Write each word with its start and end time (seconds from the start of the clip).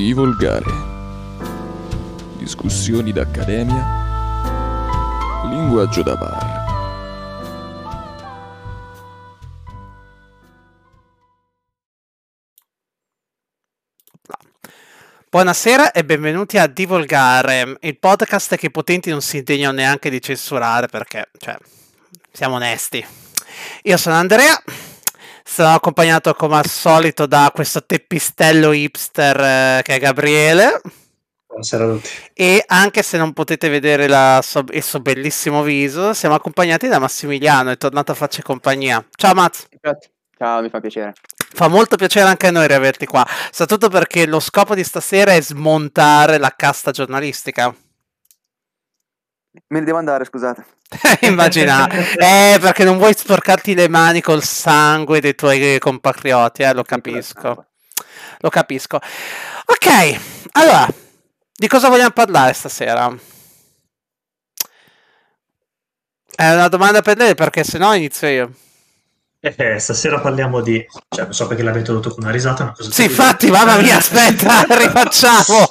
Di 0.00 0.14
volgare. 0.14 0.64
Discussioni 2.38 3.12
d'accademia. 3.12 3.84
Linguaggio 5.50 6.02
da 6.02 6.16
bar. 6.16 6.64
Buonasera 15.28 15.92
e 15.92 16.02
benvenuti 16.02 16.56
a 16.56 16.66
Divolgare, 16.66 17.76
il 17.80 17.98
podcast 17.98 18.56
che 18.56 18.66
i 18.66 18.70
potenti 18.70 19.10
non 19.10 19.20
si 19.20 19.36
indegnano 19.36 19.74
neanche 19.74 20.08
di 20.08 20.22
censurare 20.22 20.86
perché, 20.86 21.28
cioè, 21.36 21.58
siamo 22.32 22.54
onesti. 22.54 23.06
Io 23.82 23.98
sono 23.98 24.14
Andrea, 24.14 24.58
sono 25.44 25.74
accompagnato 25.74 26.34
come 26.34 26.56
al 26.56 26.66
solito 26.66 27.26
da 27.26 27.50
questo 27.54 27.84
teppistello 27.84 28.72
hipster 28.72 29.40
eh, 29.40 29.80
che 29.82 29.94
è 29.94 29.98
Gabriele. 29.98 30.80
Buonasera 31.46 31.84
a 31.84 31.88
tutti. 31.88 32.08
E 32.32 32.62
anche 32.66 33.02
se 33.02 33.18
non 33.18 33.32
potete 33.32 33.68
vedere 33.68 34.06
la, 34.06 34.40
il 34.70 34.82
suo 34.82 35.00
bellissimo 35.00 35.62
viso, 35.62 36.14
siamo 36.14 36.36
accompagnati 36.36 36.86
da 36.86 36.98
Massimiliano, 36.98 37.70
è 37.70 37.76
tornato 37.76 38.12
a 38.12 38.14
farci 38.14 38.40
compagnia. 38.40 39.04
Ciao 39.16 39.34
Maz. 39.34 39.66
Ciao, 40.38 40.62
mi 40.62 40.68
fa 40.70 40.80
piacere. 40.80 41.12
Fa 41.52 41.68
molto 41.68 41.96
piacere 41.96 42.28
anche 42.28 42.46
a 42.46 42.50
noi 42.50 42.68
riaverti 42.68 43.04
qua, 43.04 43.26
soprattutto 43.50 43.88
perché 43.88 44.26
lo 44.26 44.38
scopo 44.38 44.74
di 44.74 44.84
stasera 44.84 45.32
è 45.32 45.42
smontare 45.42 46.38
la 46.38 46.54
casta 46.56 46.92
giornalistica. 46.92 47.74
Me 49.68 49.80
ne 49.80 49.84
devo 49.84 49.98
andare, 49.98 50.24
scusate. 50.24 50.64
Immagina, 51.22 51.88
eh, 52.16 52.58
perché 52.60 52.84
non 52.84 52.98
vuoi 52.98 53.14
sporcarti 53.14 53.74
le 53.74 53.88
mani 53.88 54.20
col 54.20 54.44
sangue 54.44 55.20
dei 55.20 55.34
tuoi 55.34 55.78
compatrioti, 55.78 56.62
eh, 56.62 56.72
lo 56.72 56.84
capisco. 56.84 57.66
Lo 58.38 58.48
capisco. 58.48 58.96
Ok, 58.96 60.20
allora, 60.52 60.88
di 61.52 61.68
cosa 61.68 61.88
vogliamo 61.88 62.10
parlare 62.10 62.52
stasera? 62.52 63.12
È 66.34 66.54
una 66.54 66.68
domanda 66.68 67.02
per 67.02 67.18
lei, 67.18 67.34
perché 67.34 67.64
se 67.64 67.76
no 67.76 67.92
inizio 67.92 68.28
io. 68.28 68.52
Eh, 69.40 69.78
stasera 69.78 70.20
parliamo 70.20 70.60
di. 70.60 70.84
Cioè, 71.08 71.24
non 71.24 71.34
so 71.34 71.46
perché 71.46 71.62
l'avete 71.62 71.84
tradotto 71.84 72.10
con 72.10 72.22
una 72.22 72.32
risata. 72.32 72.64
Ma 72.64 72.72
cosa 72.72 72.90
sì, 72.90 73.04
infatti, 73.04 73.50
mamma 73.50 73.76
mia, 73.76 73.96
aspetta, 73.96 74.64
rifacciamo. 74.68 75.68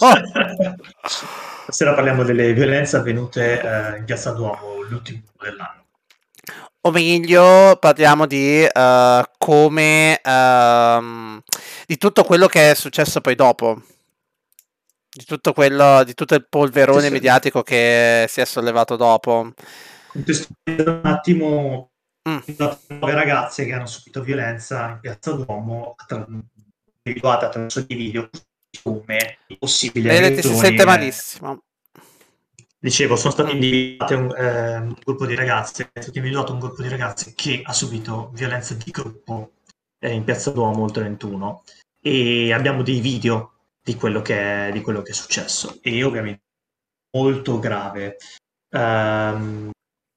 Stasera 1.70 1.94
parliamo 1.94 2.24
delle 2.24 2.52
violenze 2.54 2.98
avvenute 2.98 3.62
eh, 3.62 3.98
in 3.98 4.06
Piazza 4.06 4.32
Duomo 4.32 4.82
l'ultimo 4.90 5.22
dell'anno. 5.40 5.86
O 6.82 6.92
meglio, 6.92 7.78
parliamo 7.80 8.26
di 8.26 8.68
uh, 8.74 9.22
come. 9.38 10.20
Uh, 10.24 11.42
di 11.86 11.98
tutto 11.98 12.24
quello 12.24 12.48
che 12.48 12.72
è 12.72 12.74
successo 12.74 13.22
poi 13.22 13.36
dopo. 13.36 13.82
Di 15.12 15.26
tutto 15.26 15.54
quello, 15.54 16.04
di 16.04 16.14
tutto 16.14 16.36
il 16.36 16.48
polverone 16.48 17.08
sì, 17.08 17.12
mediatico 17.12 17.62
che 17.62 18.26
si 18.28 18.42
è 18.42 18.46
sollevato 18.46 18.96
dopo. 18.96 19.52
Contestualizzo 20.08 20.90
un 20.90 21.02
attimo 21.04 21.92
Mm. 22.28 22.40
nove 23.00 23.14
ragazze 23.14 23.66
che 23.66 23.72
hanno 23.74 23.88
subito 23.88 24.22
violenza 24.22 24.90
in 24.90 25.00
piazza 25.00 25.32
Duomo 25.32 25.96
individuate 27.04 27.46
attraverso 27.46 27.82
dei 27.82 27.98
video 27.98 28.30
come 28.84 29.38
possibili 29.58 30.08
Vedete, 30.08 30.42
si 30.42 30.56
sente 30.56 30.86
malissimo. 30.86 31.64
Dicevo, 32.82 33.18
sono 33.18 33.34
state 33.34 33.52
individuate 33.52 34.14
un, 34.14 34.34
eh, 34.38 34.78
un, 34.78 34.96
gruppo 35.04 35.26
di 35.26 35.36
ragazze, 35.36 35.90
è 35.92 36.02
stato 36.02 36.18
individuato 36.18 36.54
un 36.54 36.60
gruppo 36.60 36.82
di 36.82 36.88
ragazze 36.88 37.34
che 37.36 37.62
ha 37.64 37.74
subito 37.74 38.32
violenza 38.34 38.74
di 38.74 38.90
gruppo 38.90 39.52
eh, 40.00 40.14
in 40.14 40.24
piazza 40.24 40.52
Duomo 40.52 40.86
il 40.86 40.92
31 40.92 41.64
e 42.02 42.54
abbiamo 42.54 42.82
dei 42.82 43.02
video 43.02 43.54
di 43.84 43.96
quello 43.96 44.22
che 44.22 44.68
è, 44.68 44.72
di 44.72 44.82
quello 44.82 45.02
che 45.02 45.12
è 45.12 45.14
successo 45.14 45.80
e 45.82 46.04
ovviamente 46.04 46.44
molto 47.12 47.60
grave. 47.60 48.18
Um, 48.72 49.72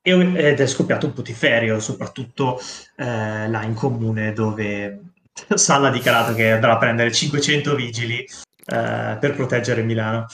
ed 0.04 0.60
è 0.60 0.66
scoppiato 0.66 1.06
un 1.06 1.12
putiferio, 1.12 1.78
soprattutto 1.78 2.58
eh, 2.96 3.48
là 3.48 3.62
in 3.62 3.74
comune 3.74 4.32
dove 4.32 5.11
Sala 5.54 5.88
ha 5.88 5.90
dichiarato 5.90 6.34
che 6.34 6.52
andrà 6.52 6.72
a 6.72 6.78
prendere 6.78 7.12
500 7.12 7.74
vigili 7.74 8.18
eh, 8.18 9.16
per 9.20 9.34
proteggere 9.34 9.82
Milano. 9.82 10.26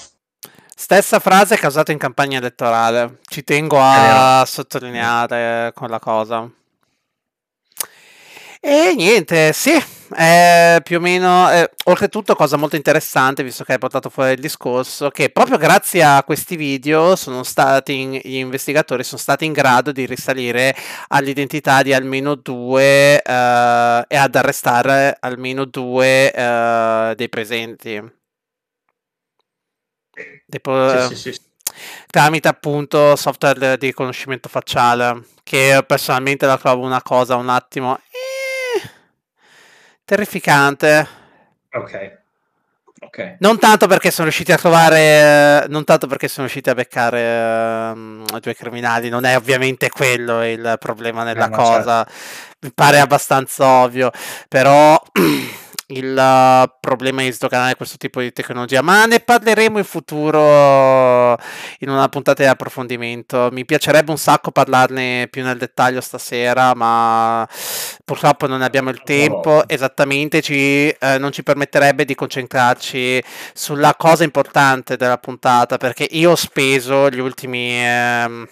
Stessa 0.74 1.18
frase 1.18 1.56
che 1.56 1.66
ha 1.66 1.68
usato 1.68 1.90
in 1.90 1.98
campagna 1.98 2.38
elettorale, 2.38 3.18
ci 3.28 3.42
tengo 3.42 3.78
a 3.80 4.44
sottolineare 4.46 5.72
quella 5.74 5.98
cosa. 5.98 6.48
E 8.60 8.94
niente, 8.96 9.52
sì, 9.52 9.72
è 10.14 10.78
più 10.82 10.98
o 10.98 11.00
meno, 11.00 11.50
eh, 11.50 11.70
oltretutto 11.84 12.34
cosa 12.34 12.56
molto 12.56 12.76
interessante, 12.76 13.42
visto 13.42 13.64
che 13.64 13.72
hai 13.72 13.78
portato 13.78 14.10
fuori 14.10 14.32
il 14.32 14.40
discorso, 14.40 15.10
che 15.10 15.30
proprio 15.30 15.58
grazie 15.58 16.02
a 16.02 16.22
questi 16.24 16.56
video 16.56 17.16
sono 17.16 17.42
stati, 17.42 18.20
gli 18.22 18.36
investigatori 18.36 19.04
sono 19.04 19.20
stati 19.20 19.44
in 19.44 19.52
grado 19.52 19.92
di 19.92 20.06
risalire 20.06 20.74
all'identità 21.08 21.82
di 21.82 21.92
almeno 21.92 22.34
due 22.34 23.20
eh, 23.22 24.04
e 24.08 24.16
ad 24.16 24.34
arrestare 24.34 25.16
almeno 25.20 25.64
due 25.64 26.32
eh, 26.32 27.12
dei 27.16 27.28
presenti. 27.28 28.16
Tipo, 30.48 31.08
sì, 31.08 31.14
sì, 31.14 31.32
sì. 31.32 31.40
Tramite 32.06 32.48
appunto 32.48 33.14
software 33.16 33.76
di 33.76 33.86
riconoscimento 33.86 34.48
facciale, 34.48 35.24
che 35.44 35.84
personalmente 35.86 36.46
la 36.46 36.58
trovo 36.58 36.84
una 36.84 37.02
cosa 37.02 37.36
un 37.36 37.48
attimo... 37.48 38.00
Eh, 40.08 40.14
terrificante. 40.14 41.08
Ok. 41.72 42.16
Okay. 43.00 43.36
Non 43.38 43.60
tanto 43.60 43.86
perché 43.86 44.10
sono 44.10 44.24
riusciti 44.24 44.50
a 44.50 44.56
trovare, 44.56 45.66
non 45.68 45.84
tanto 45.84 46.08
perché 46.08 46.26
sono 46.26 46.46
riusciti 46.46 46.68
a 46.68 46.74
beccare 46.74 47.92
uh, 47.92 48.38
due 48.40 48.54
criminali, 48.56 49.08
non 49.08 49.24
è 49.24 49.36
ovviamente 49.36 49.88
quello 49.88 50.44
il 50.44 50.76
problema 50.80 51.22
nella 51.22 51.46
eh, 51.46 51.50
cosa, 51.50 52.04
certo. 52.04 52.12
mi 52.60 52.72
pare 52.74 52.98
abbastanza 52.98 53.64
ovvio, 53.66 54.10
però 54.48 55.00
il 55.90 56.14
uh, 56.16 56.70
problema 56.80 57.22
di 57.22 57.32
sdoganare 57.32 57.76
questo 57.76 57.96
tipo 57.96 58.20
di 58.20 58.32
tecnologia, 58.32 58.82
ma 58.82 59.06
ne 59.06 59.20
parleremo 59.20 59.78
in 59.78 59.84
futuro 59.84 61.38
in 61.78 61.88
una 61.88 62.08
puntata 62.08 62.42
di 62.42 62.48
approfondimento. 62.48 63.48
Mi 63.52 63.64
piacerebbe 63.64 64.10
un 64.10 64.18
sacco 64.18 64.50
parlarne 64.50 65.28
più 65.30 65.42
nel 65.42 65.56
dettaglio 65.56 66.00
stasera, 66.00 66.74
ma 66.74 67.48
purtroppo 68.04 68.46
non 68.46 68.62
abbiamo 68.62 68.90
il 68.90 69.02
tempo. 69.02 69.66
Esattamente, 69.66 70.42
ci, 70.42 70.88
eh, 70.88 71.18
non 71.18 71.32
ci 71.32 71.42
permetterebbe 71.42 72.04
di 72.04 72.14
concentrarci 72.14 73.22
sulla 73.54 73.94
cosa 73.96 74.24
importante 74.24 74.96
della 74.96 75.18
puntata, 75.18 75.78
perché 75.78 76.06
io 76.10 76.32
ho 76.32 76.36
speso 76.36 77.08
gli 77.08 77.20
ultimi... 77.20 77.70
Eh, 77.84 78.48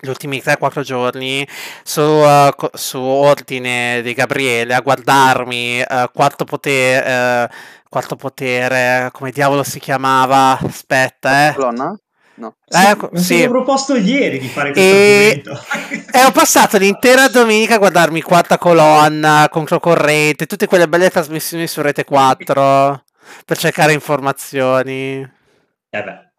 gli 0.00 0.08
ultimi 0.08 0.38
3-4 0.38 0.80
giorni 0.80 1.46
su, 1.82 2.00
uh, 2.00 2.50
su, 2.72 2.98
ordine 2.98 4.00
di 4.02 4.14
Gabriele 4.14 4.74
a 4.74 4.80
guardarmi 4.80 5.80
uh, 5.86 6.10
quarto, 6.12 6.44
potere, 6.44 7.48
uh, 7.48 7.54
quarto 7.88 8.16
potere, 8.16 9.10
come 9.12 9.30
diavolo 9.30 9.62
si 9.62 9.78
chiamava? 9.78 10.58
Aspetta, 10.58 11.48
eh. 11.48 11.54
Colonna? 11.54 11.94
No. 12.40 12.56
Eh, 12.66 13.18
sì, 13.18 13.36
sì. 13.36 13.48
proposto 13.48 13.94
ieri 13.96 14.38
di 14.38 14.48
fare 14.48 14.72
questo 14.72 14.90
e... 14.90 15.42
e 16.10 16.24
ho 16.24 16.30
passato 16.30 16.78
l'intera 16.78 17.28
domenica 17.28 17.74
a 17.74 17.78
guardarmi 17.78 18.22
quarta 18.22 18.56
colonna, 18.56 19.46
controcorrente, 19.50 20.46
tutte 20.46 20.66
quelle 20.66 20.88
belle 20.88 21.10
trasmissioni 21.10 21.66
su 21.66 21.82
Rete 21.82 22.04
4 22.04 23.04
per 23.44 23.58
cercare 23.58 23.92
informazioni. 23.92 25.20
Eh 25.20 26.02
beh. 26.02 26.29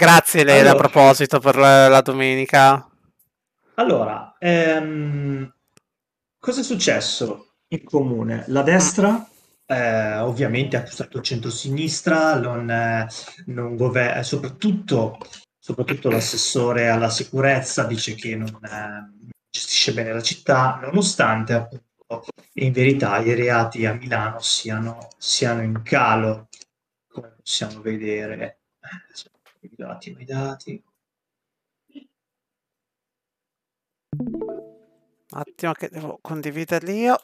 Grazie 0.00 0.44
Lele 0.44 0.70
allora, 0.70 0.86
a 0.86 0.88
proposito 0.88 1.40
per 1.40 1.56
la 1.56 2.00
domenica. 2.00 2.88
Allora, 3.74 4.34
ehm, 4.38 5.52
cosa 6.38 6.60
è 6.60 6.64
successo 6.64 7.56
in 7.68 7.84
comune? 7.84 8.44
La 8.46 8.62
destra 8.62 9.28
eh, 9.66 10.16
ovviamente 10.20 10.78
ha 10.78 10.80
accusato 10.80 11.18
il 11.18 11.22
centro-sinistra, 11.22 12.36
non, 12.36 12.70
eh, 12.70 13.08
non 13.48 13.76
gover- 13.76 14.24
soprattutto, 14.24 15.18
soprattutto 15.58 16.08
l'assessore 16.08 16.88
alla 16.88 17.10
sicurezza 17.10 17.84
dice 17.84 18.14
che 18.14 18.36
non 18.36 18.58
eh, 18.64 19.34
gestisce 19.50 19.92
bene 19.92 20.14
la 20.14 20.22
città, 20.22 20.78
nonostante 20.80 21.52
appunto 21.52 22.24
in 22.54 22.72
verità 22.72 23.18
i 23.18 23.34
reati 23.34 23.84
a 23.84 23.92
Milano 23.92 24.40
siano, 24.40 25.10
siano 25.18 25.60
in 25.60 25.82
calo, 25.82 26.48
come 27.06 27.34
possiamo 27.42 27.82
vedere 27.82 28.60
i 29.60 29.70
dati, 29.76 30.16
i 30.18 30.24
dati. 30.24 30.84
Un 34.16 35.38
attimo 35.38 35.72
che 35.72 35.88
devo 35.88 36.18
condividerli 36.20 36.98
io. 36.98 37.16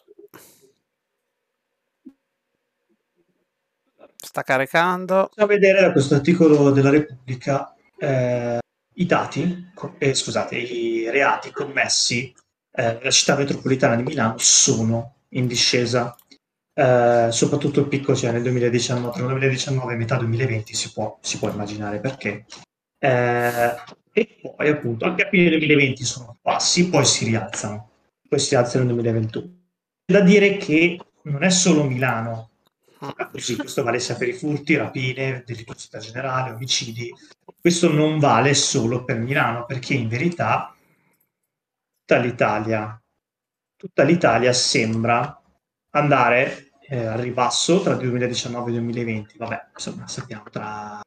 Sta 4.16 4.42
caricando. 4.42 5.30
A 5.34 5.46
vedere 5.46 5.92
questo 5.92 6.14
articolo 6.14 6.70
della 6.70 6.90
Repubblica 6.90 7.74
eh, 7.98 8.58
i 8.94 9.06
dati, 9.06 9.70
eh, 9.98 10.14
scusate, 10.14 10.56
i 10.56 11.10
reati 11.10 11.50
commessi 11.50 12.34
eh, 12.72 12.92
nella 12.94 13.10
città 13.10 13.36
metropolitana 13.36 13.96
di 13.96 14.02
Milano 14.02 14.36
sono 14.38 15.16
in 15.30 15.46
discesa. 15.46 16.16
Eh, 16.78 17.28
soprattutto 17.30 17.80
il 17.80 17.88
picco 17.88 18.12
c'è 18.12 18.30
nel 18.30 18.42
2019, 18.42 19.10
tra 19.10 19.22
il 19.22 19.28
2019 19.28 19.94
e 19.94 19.96
metà 19.96 20.16
2020 20.16 20.74
si 20.74 20.92
può, 20.92 21.18
si 21.22 21.38
può 21.38 21.48
immaginare 21.48 22.00
perché. 22.00 22.44
Eh, 22.98 23.74
e 24.12 24.38
poi 24.42 24.68
appunto 24.68 25.06
anche 25.06 25.24
a 25.24 25.28
fine 25.30 25.48
2020 25.48 26.04
sono 26.04 26.36
bassi, 26.42 26.90
poi 26.90 27.06
si 27.06 27.24
rialzano, 27.24 27.92
poi 28.28 28.38
si 28.38 28.50
rialzano 28.50 28.84
nel 28.84 28.92
2021. 28.92 29.54
Da 30.04 30.20
dire 30.20 30.58
che 30.58 31.00
non 31.22 31.42
è 31.42 31.48
solo 31.48 31.84
Milano, 31.84 32.50
così 33.32 33.56
questo 33.56 33.82
vale 33.82 33.98
sia 33.98 34.16
per 34.16 34.28
i 34.28 34.34
furti, 34.34 34.76
rapine, 34.76 35.44
delittuosità 35.46 35.98
generale, 35.98 36.52
omicidi, 36.52 37.10
questo 37.58 37.90
non 37.90 38.18
vale 38.18 38.52
solo 38.52 39.02
per 39.02 39.18
Milano, 39.18 39.64
perché 39.64 39.94
in 39.94 40.08
verità 40.08 40.76
tutta 42.04 42.20
l'Italia, 42.20 43.02
tutta 43.76 44.02
l'Italia 44.02 44.52
sembra 44.52 45.40
andare 45.90 46.65
eh, 46.88 47.06
al 47.06 47.18
ribasso 47.18 47.80
tra 47.80 47.94
il 47.94 47.98
2019 48.00 48.70
e 48.70 48.74
il 48.74 48.80
2020. 48.80 49.38
Vabbè, 49.38 49.66
insomma, 49.74 50.06
sappiamo 50.08 50.44
tra... 50.50 51.00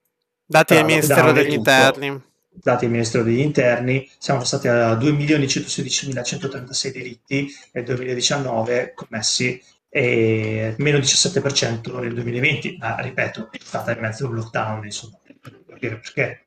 Dati 0.45 0.73
del 0.73 0.85
Ministero 0.85 1.31
degli 1.31 1.53
Interni. 1.53 2.21
Dati 2.49 2.85
del 2.85 2.91
Ministero 2.91 3.23
degli 3.23 3.39
Interni, 3.39 4.09
siamo 4.17 4.39
passati 4.39 4.67
a 4.67 4.93
2.116.136 4.93 6.91
delitti 6.91 7.47
nel 7.71 7.83
2019 7.85 8.93
commessi 8.95 9.61
e 9.87 10.75
meno 10.77 10.97
17% 10.99 11.99
nel 11.99 12.13
2020, 12.13 12.77
ma 12.79 12.99
ripeto, 12.99 13.49
è 13.51 13.57
stata 13.59 13.91
in 13.91 13.99
mezzo 13.99 14.27
al 14.27 14.33
lockdown, 14.33 14.85
insomma, 14.85 15.17
per 15.39 15.63
capire 15.67 15.99
perché. 15.99 16.45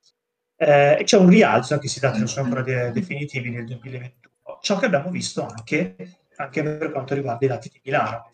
Eh, 0.56 0.99
e 1.00 1.05
c'è 1.05 1.17
un 1.17 1.28
rialzo, 1.28 1.75
anche 1.75 1.88
se 1.88 1.99
i 1.99 2.00
dati 2.00 2.19
non 2.19 2.28
sono 2.28 2.44
ancora 2.44 2.62
de- 2.62 2.93
definitivi, 2.93 3.50
nel 3.50 3.64
2021. 3.64 4.58
Ciò 4.61 4.78
che 4.78 4.87
abbiamo 4.87 5.11
visto 5.11 5.44
anche, 5.44 5.96
anche 6.44 6.62
per 6.62 6.93
quanto 6.93 7.15
riguarda 7.15 7.44
i 7.44 7.49
dati 7.49 7.69
di 7.69 7.81
Milano. 7.85 8.29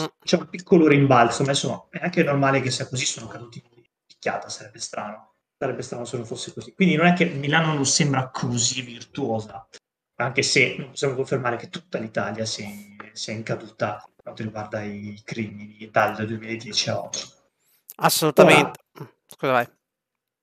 Mm. 0.00 0.04
c'è 0.24 0.36
un 0.36 0.48
piccolo 0.48 0.86
rimbalzo, 0.86 1.42
ma 1.44 1.50
insomma 1.50 1.86
è 1.90 1.98
anche 2.02 2.22
normale 2.22 2.60
che 2.60 2.70
sia 2.70 2.86
così, 2.86 3.04
sono 3.04 3.26
caduti 3.26 3.62
in 3.64 3.82
picchiata, 4.06 4.48
sarebbe 4.48 4.78
strano. 4.78 5.34
Sarebbe 5.58 5.82
strano 5.82 6.04
se 6.04 6.16
non 6.16 6.26
fosse 6.26 6.52
così. 6.52 6.74
Quindi 6.74 6.96
non 6.96 7.06
è 7.06 7.12
che 7.12 7.24
Milano 7.24 7.72
non 7.72 7.86
sembra 7.86 8.30
così 8.30 8.82
virtuosa, 8.82 9.66
anche 10.16 10.42
se 10.42 10.74
non 10.76 10.90
possiamo 10.90 11.14
confermare 11.14 11.56
che 11.56 11.68
tutta 11.68 11.98
l'Italia 11.98 12.44
sia 12.44 12.64
in, 12.64 12.96
sia 13.12 13.32
in 13.32 13.42
caduta 13.42 14.04
quanto 14.22 14.42
riguarda 14.42 14.82
i 14.82 15.20
crimini 15.24 15.88
dal 15.90 16.26
2010 16.26 16.90
a 16.90 17.00
oggi. 17.00 17.22
Assolutamente. 17.96 18.80
Ora, 18.98 19.12
Scusa, 19.26 19.52
vai. 19.52 19.68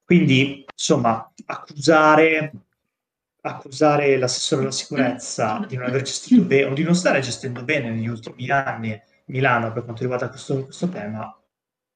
Quindi, 0.04 0.66
insomma, 0.72 1.32
accusare, 1.46 2.52
accusare 3.42 4.18
l'assessore 4.18 4.64
alla 4.64 4.72
sicurezza 4.72 5.66
di 5.68 5.78
non 5.78 5.88
aver 5.88 6.02
gestito 6.02 6.44
bene 6.44 6.66
o 6.66 6.74
di 6.74 6.84
non 6.84 6.96
stare 6.96 7.22
gestendo 7.22 7.64
bene 7.64 7.90
negli 7.90 8.08
ultimi 8.08 8.50
anni 8.50 9.02
Milano 9.26 9.72
per 9.72 9.84
quanto 9.84 10.02
riguarda 10.02 10.30
questo, 10.30 10.66
questo 10.66 10.90
tema 10.90 11.34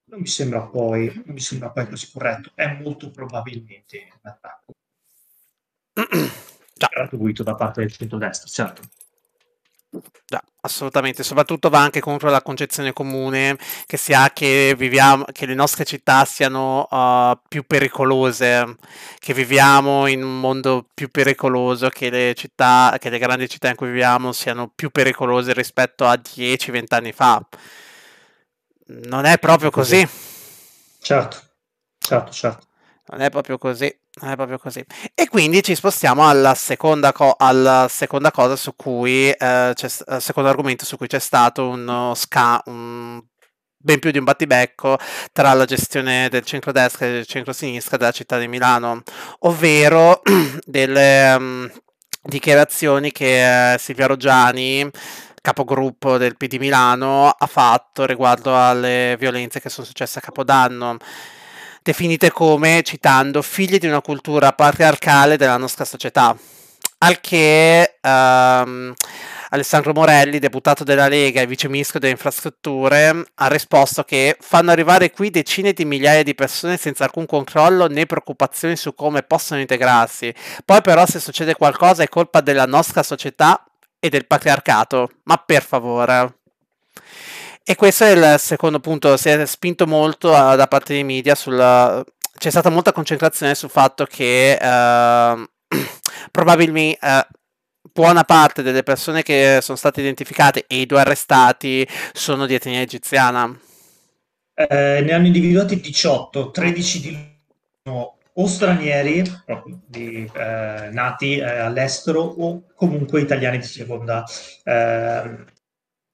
non 0.05 0.19
mi 0.19 0.27
sembra 0.27 0.61
poi 0.61 1.11
non 1.25 1.33
mi 1.33 1.39
sembra 1.39 1.71
poi 1.71 1.87
così 1.87 2.11
corretto. 2.11 2.51
È 2.53 2.79
molto 2.79 3.09
probabilmente 3.09 4.07
un 4.21 4.29
attacco 4.29 4.73
gratuito 6.91 7.43
da 7.43 7.55
parte 7.55 7.81
del 7.81 7.91
centro-destra, 7.91 8.47
certo. 8.47 8.81
Già, 10.25 10.43
assolutamente, 10.65 11.23
soprattutto 11.23 11.69
va 11.69 11.79
anche 11.79 11.99
contro 11.99 12.29
la 12.29 12.41
concezione 12.41 12.93
comune 12.93 13.57
che 13.85 13.97
si 13.97 14.13
ha 14.13 14.31
che, 14.31 14.75
viviamo, 14.77 15.25
che 15.31 15.45
le 15.45 15.55
nostre 15.55 15.83
città 15.83 16.23
siano 16.25 16.87
uh, 16.89 17.37
più 17.47 17.63
pericolose, 17.65 18.77
che 19.19 19.33
viviamo 19.33 20.07
in 20.07 20.23
un 20.23 20.39
mondo 20.39 20.87
più 20.93 21.09
pericoloso, 21.11 21.89
che 21.89 22.09
le 22.09 22.33
città, 22.35 22.95
che 22.97 23.09
le 23.09 23.19
grandi 23.19 23.49
città 23.49 23.69
in 23.69 23.75
cui 23.75 23.87
viviamo 23.87 24.31
siano 24.31 24.71
più 24.73 24.89
pericolose 24.89 25.53
rispetto 25.53 26.05
a 26.05 26.13
10-20 26.13 26.83
anni 26.89 27.11
fa. 27.11 27.45
Non 28.85 29.25
è 29.25 29.37
proprio 29.39 29.69
così. 29.69 30.07
Certo, 30.99 31.37
certo, 31.97 32.31
certo. 32.31 32.67
Non 33.07 33.21
è 33.21 33.29
proprio 33.29 33.57
così. 33.57 33.93
È 34.19 34.35
proprio 34.35 34.59
così. 34.59 34.83
E 35.15 35.27
quindi 35.27 35.63
ci 35.63 35.73
spostiamo 35.73 36.27
alla 36.27 36.53
seconda, 36.53 37.11
co- 37.11 37.35
alla 37.35 37.87
seconda 37.89 38.29
cosa 38.31 38.55
su 38.55 38.75
cui, 38.75 39.31
eh, 39.31 39.73
secondo 40.19 40.49
argomento 40.49 40.85
su 40.85 40.97
cui 40.97 41.07
c'è 41.07 41.19
stato 41.19 41.67
uno 41.67 42.13
sca, 42.13 42.61
un, 42.65 43.19
ben 43.75 43.99
più 43.99 44.11
di 44.11 44.19
un 44.19 44.23
battibecco 44.23 44.97
tra 45.31 45.53
la 45.53 45.65
gestione 45.65 46.29
del 46.29 46.45
centro-destra 46.45 47.07
e 47.07 47.11
del 47.11 47.25
centro-sinistra 47.25 47.97
della 47.97 48.11
città 48.11 48.37
di 48.37 48.47
Milano, 48.47 49.01
ovvero 49.39 50.21
delle 50.63 51.33
um, 51.33 51.71
dichiarazioni 52.21 53.11
che 53.11 53.73
eh, 53.73 53.77
Silvia 53.79 54.05
Roggiani 54.05 54.89
capogruppo 55.41 56.17
del 56.17 56.37
PD 56.37 56.55
Milano 56.57 57.29
ha 57.29 57.47
fatto 57.47 58.05
riguardo 58.05 58.55
alle 58.55 59.15
violenze 59.19 59.59
che 59.59 59.69
sono 59.69 59.85
successe 59.87 60.19
a 60.19 60.21
Capodanno 60.21 60.97
definite 61.83 62.31
come, 62.31 62.81
citando, 62.83 63.41
figli 63.41 63.77
di 63.77 63.87
una 63.87 64.01
cultura 64.01 64.53
patriarcale 64.53 65.37
della 65.37 65.57
nostra 65.57 65.85
società. 65.85 66.35
Al 66.99 67.19
che 67.19 67.97
um, 68.01 68.93
Alessandro 69.49 69.91
Morelli, 69.91 70.39
deputato 70.39 70.85
della 70.85 71.09
Lega 71.09 71.41
e 71.41 71.45
vice 71.45 71.67
ministro 71.67 71.99
delle 71.99 72.13
infrastrutture, 72.13 73.25
ha 73.35 73.47
risposto 73.47 74.03
che 74.03 74.37
fanno 74.39 74.71
arrivare 74.71 75.11
qui 75.11 75.29
decine 75.29 75.73
di 75.73 75.83
migliaia 75.83 76.23
di 76.23 76.33
persone 76.33 76.77
senza 76.77 77.03
alcun 77.03 77.25
controllo 77.25 77.87
né 77.87 78.05
preoccupazioni 78.05 78.77
su 78.77 78.95
come 78.95 79.21
possono 79.21 79.59
integrarsi. 79.59 80.33
Poi 80.63 80.81
però 80.81 81.05
se 81.05 81.19
succede 81.19 81.55
qualcosa 81.55 82.03
è 82.03 82.07
colpa 82.07 82.39
della 82.39 82.65
nostra 82.65 83.03
società 83.03 83.61
e 83.99 84.07
del 84.09 84.25
patriarcato. 84.25 85.09
Ma 85.23 85.35
per 85.37 85.63
favore. 85.63 86.37
E 87.65 87.75
questo 87.75 88.03
è 88.03 88.11
il 88.11 88.39
secondo 88.39 88.79
punto, 88.81 89.15
si 89.15 89.29
è 89.29 89.45
spinto 89.45 89.87
molto 89.87 90.31
uh, 90.31 90.55
da 90.55 90.67
parte 90.67 90.93
dei 90.93 91.05
media 91.05 91.33
sulla... 91.33 92.03
c'è 92.37 92.49
stata 92.49 92.69
molta 92.69 92.91
concentrazione 92.91 93.55
sul 93.55 93.69
fatto 93.69 94.05
che 94.05 94.57
uh, 94.61 95.47
probabilmente 96.29 96.99
uh, 97.01 97.25
buona 97.93 98.25
parte 98.25 98.63
delle 98.63 98.83
persone 98.83 99.23
che 99.23 99.59
sono 99.61 99.77
state 99.77 100.01
identificate 100.01 100.65
e 100.67 100.81
i 100.81 100.85
due 100.85 100.99
arrestati 100.99 101.87
sono 102.11 102.45
di 102.45 102.55
etnia 102.55 102.81
egiziana. 102.81 103.57
Eh, 104.55 105.01
ne 105.01 105.13
hanno 105.13 105.27
individuati 105.27 105.79
18, 105.79 106.51
13 106.51 106.99
di 106.99 107.37
loro 107.83 108.17
o 108.33 108.47
stranieri 108.47 109.23
di, 109.85 110.29
eh, 110.33 110.89
nati 110.91 111.37
eh, 111.37 111.43
all'estero 111.43 112.21
o 112.21 112.63
comunque 112.75 113.21
italiani 113.21 113.59
di 113.59 113.65
seconda 113.65 114.25
eh, 114.63 115.51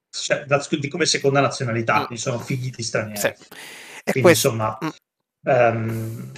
cioè, 0.09 0.45
da, 0.45 0.65
di 0.69 0.87
come 0.87 1.05
seconda 1.05 1.39
nazionalità, 1.39 2.07
mm. 2.11 2.15
sono 2.15 2.39
figli 2.39 2.69
di 2.69 2.83
stranieri. 2.83 3.19
Sì. 3.19 3.33
Quindi, 4.03 4.21
questo... 4.21 4.49
insomma, 4.49 4.77
mm. 4.83 4.87
um, 5.41 6.31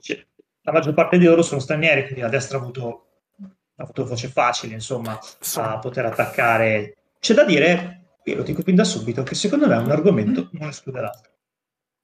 cioè, 0.00 0.24
la 0.62 0.72
maggior 0.72 0.94
parte 0.94 1.18
di 1.18 1.24
loro 1.24 1.42
sono 1.42 1.60
stranieri, 1.60 2.02
quindi 2.02 2.20
la 2.20 2.28
destra 2.28 2.58
ha 2.58 2.60
avuto, 2.60 3.06
ha 3.40 3.82
avuto 3.82 4.04
voce 4.04 4.28
facile, 4.28 4.74
insomma, 4.74 5.18
sì. 5.40 5.58
a 5.58 5.78
poter 5.78 6.06
attaccare. 6.06 6.96
C'è 7.18 7.34
da 7.34 7.44
dire, 7.44 8.16
io 8.24 8.36
lo 8.36 8.42
dico 8.42 8.62
fin 8.62 8.74
da 8.74 8.84
subito, 8.84 9.22
che 9.22 9.34
secondo 9.34 9.66
me 9.66 9.76
un 9.76 9.90
argomento 9.90 10.48
non 10.52 10.68
esclude 10.68 11.00
l'altro. 11.00 11.32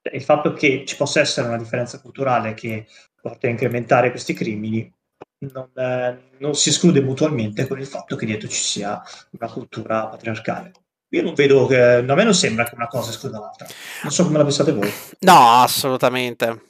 Cioè, 0.00 0.14
il 0.14 0.23
fatto 0.23 0.52
che 0.52 0.84
ci 0.87 0.96
possa 0.96 1.20
essere 1.20 1.49
una 1.49 1.58
differenza 1.58 2.00
culturale 2.00 2.54
che 2.54 2.87
porta 3.20 3.46
a 3.46 3.50
incrementare 3.50 4.11
questi 4.11 4.34
crimini 4.34 4.92
non, 5.38 5.70
eh, 5.75 6.18
non, 6.38 6.54
si 6.54 6.70
esclude 6.70 7.00
mutualmente 7.00 7.66
con 7.66 7.78
il 7.78 7.87
fatto 7.87 8.16
che 8.16 8.26
dietro 8.26 8.49
ci 8.49 8.62
sia 8.62 9.02
una 9.30 9.50
cultura 9.50 10.06
patriarcale. 10.06 10.73
Io 11.14 11.23
non 11.23 11.35
vedo 11.35 11.66
che. 11.66 11.80
A 11.80 12.02
me 12.02 12.25
non 12.25 12.35
sembra 12.35 12.64
che 12.64 12.75
una 12.75 12.88
cosa 12.88 13.11
escluda 13.11 13.38
l'altra. 13.38 13.66
Non 14.02 14.12
so 14.12 14.25
come 14.25 14.38
la 14.38 14.42
pensate 14.42 14.73
voi. 14.73 14.92
No, 15.21 15.62
assolutamente. 15.62 16.62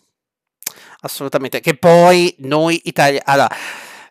Assolutamente. 1.01 1.61
Che 1.61 1.77
poi 1.77 2.35
noi 2.41 2.79
italiani. 2.85 3.23
Allora, 3.25 3.49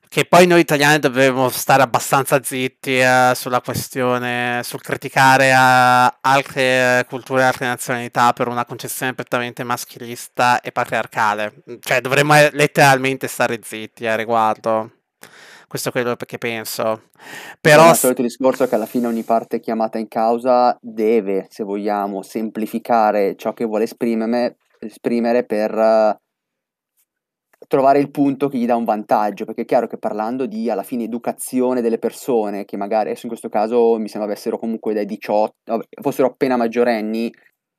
che 0.10 0.26
poi 0.26 0.48
noi 0.48 0.62
italiani 0.62 1.00
dovremmo 1.00 1.50
stare 1.50 1.84
abbastanza 1.84 2.42
zitti 2.42 3.00
eh, 3.00 3.34
sulla 3.36 3.62
questione, 3.62 4.62
sul 4.64 4.82
criticare 4.82 5.50
eh, 5.50 6.14
altre 6.22 7.06
culture, 7.08 7.44
altre 7.44 7.68
nazionalità 7.68 8.34
per 8.34 8.48
una 8.48 8.66
concezione 8.66 9.14
prettamente 9.14 9.64
maschilista 9.64 10.62
e 10.62 10.72
patriarcale. 10.72 11.64
Cioè, 11.80 12.02
dovremmo 12.02 12.36
eh, 12.36 12.50
letteralmente 12.54 13.28
stare 13.28 13.60
zitti 13.64 14.08
a 14.08 14.16
riguardo. 14.16 15.03
Questo 15.68 15.90
è 15.90 15.92
quello 15.92 16.16
che 16.16 16.38
penso. 16.38 17.10
Però... 17.60 17.90
Il 17.90 17.96
solito 17.96 18.22
discorso 18.22 18.64
è 18.64 18.68
che 18.68 18.76
alla 18.76 18.86
fine 18.86 19.08
ogni 19.08 19.24
parte 19.24 19.60
chiamata 19.60 19.98
in 19.98 20.08
causa 20.08 20.78
deve, 20.82 21.48
se 21.50 21.64
vogliamo, 21.64 22.22
semplificare 22.22 23.36
ciò 23.36 23.54
che 23.54 23.66
vuole 23.66 23.86
esprimere, 23.86 24.58
esprimere 24.80 25.46
per 25.46 25.74
uh, 25.74 26.16
trovare 27.68 28.00
il 28.00 28.12
punto 28.12 28.50
che 28.50 28.58
gli 28.58 28.66
dà 28.66 28.76
un 28.76 28.86
vantaggio, 28.86 29.46
perché 29.46 29.62
è 29.62 29.66
chiaro 29.66 29.88
che 29.88 29.98
parlando 29.98 30.46
di 30.46 30.70
alla 30.70 30.84
fine 30.84 31.06
educazione 31.06 31.82
delle 31.82 31.98
persone, 31.98 32.66
che 32.66 32.78
magari 32.78 33.10
adesso 33.10 33.26
in 33.26 33.30
questo 33.30 33.50
caso 33.50 33.98
mi 33.98 34.08
sembra 34.08 34.30
avessero 34.30 34.58
comunque 34.58 34.94
dai 34.94 35.06
18, 35.06 35.88
fossero 36.02 36.28
appena 36.28 36.58
maggiorenni, 36.58 37.34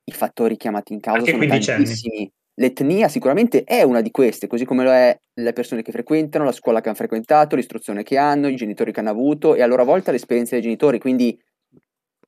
i 0.07 0.13
fattori 0.13 0.57
chiamati 0.57 0.93
in 0.93 1.01
causa 1.01 1.31
Anche 1.31 1.31
sono 1.33 1.47
tantissimi. 1.47 2.17
Anni. 2.19 2.33
L'etnia 2.57 3.09
sicuramente 3.09 3.65
è 3.65 3.83
una 3.83 4.01
di 4.01 4.13
queste, 4.13 4.47
così 4.47 4.65
come 4.65 4.85
lo 4.85 4.93
è 4.93 5.19
le 5.35 5.53
persone 5.53 5.83
che 5.83 5.91
frequentano, 5.91 6.45
la 6.45 6.53
scuola 6.53 6.81
che 6.81 6.89
hanno 6.89 6.97
frequentato, 6.97 7.57
l'istruzione 7.57 8.05
che 8.05 8.17
hanno, 8.17 8.47
i 8.47 8.55
genitori 8.55 8.93
che 8.93 9.01
hanno 9.01 9.11
avuto 9.11 9.55
e 9.55 9.63
a 9.63 9.67
loro 9.67 9.85
volta 9.85 10.13
l'esperienza 10.13 10.55
dei 10.55 10.63
genitori. 10.63 11.01
Quindi 11.01 11.37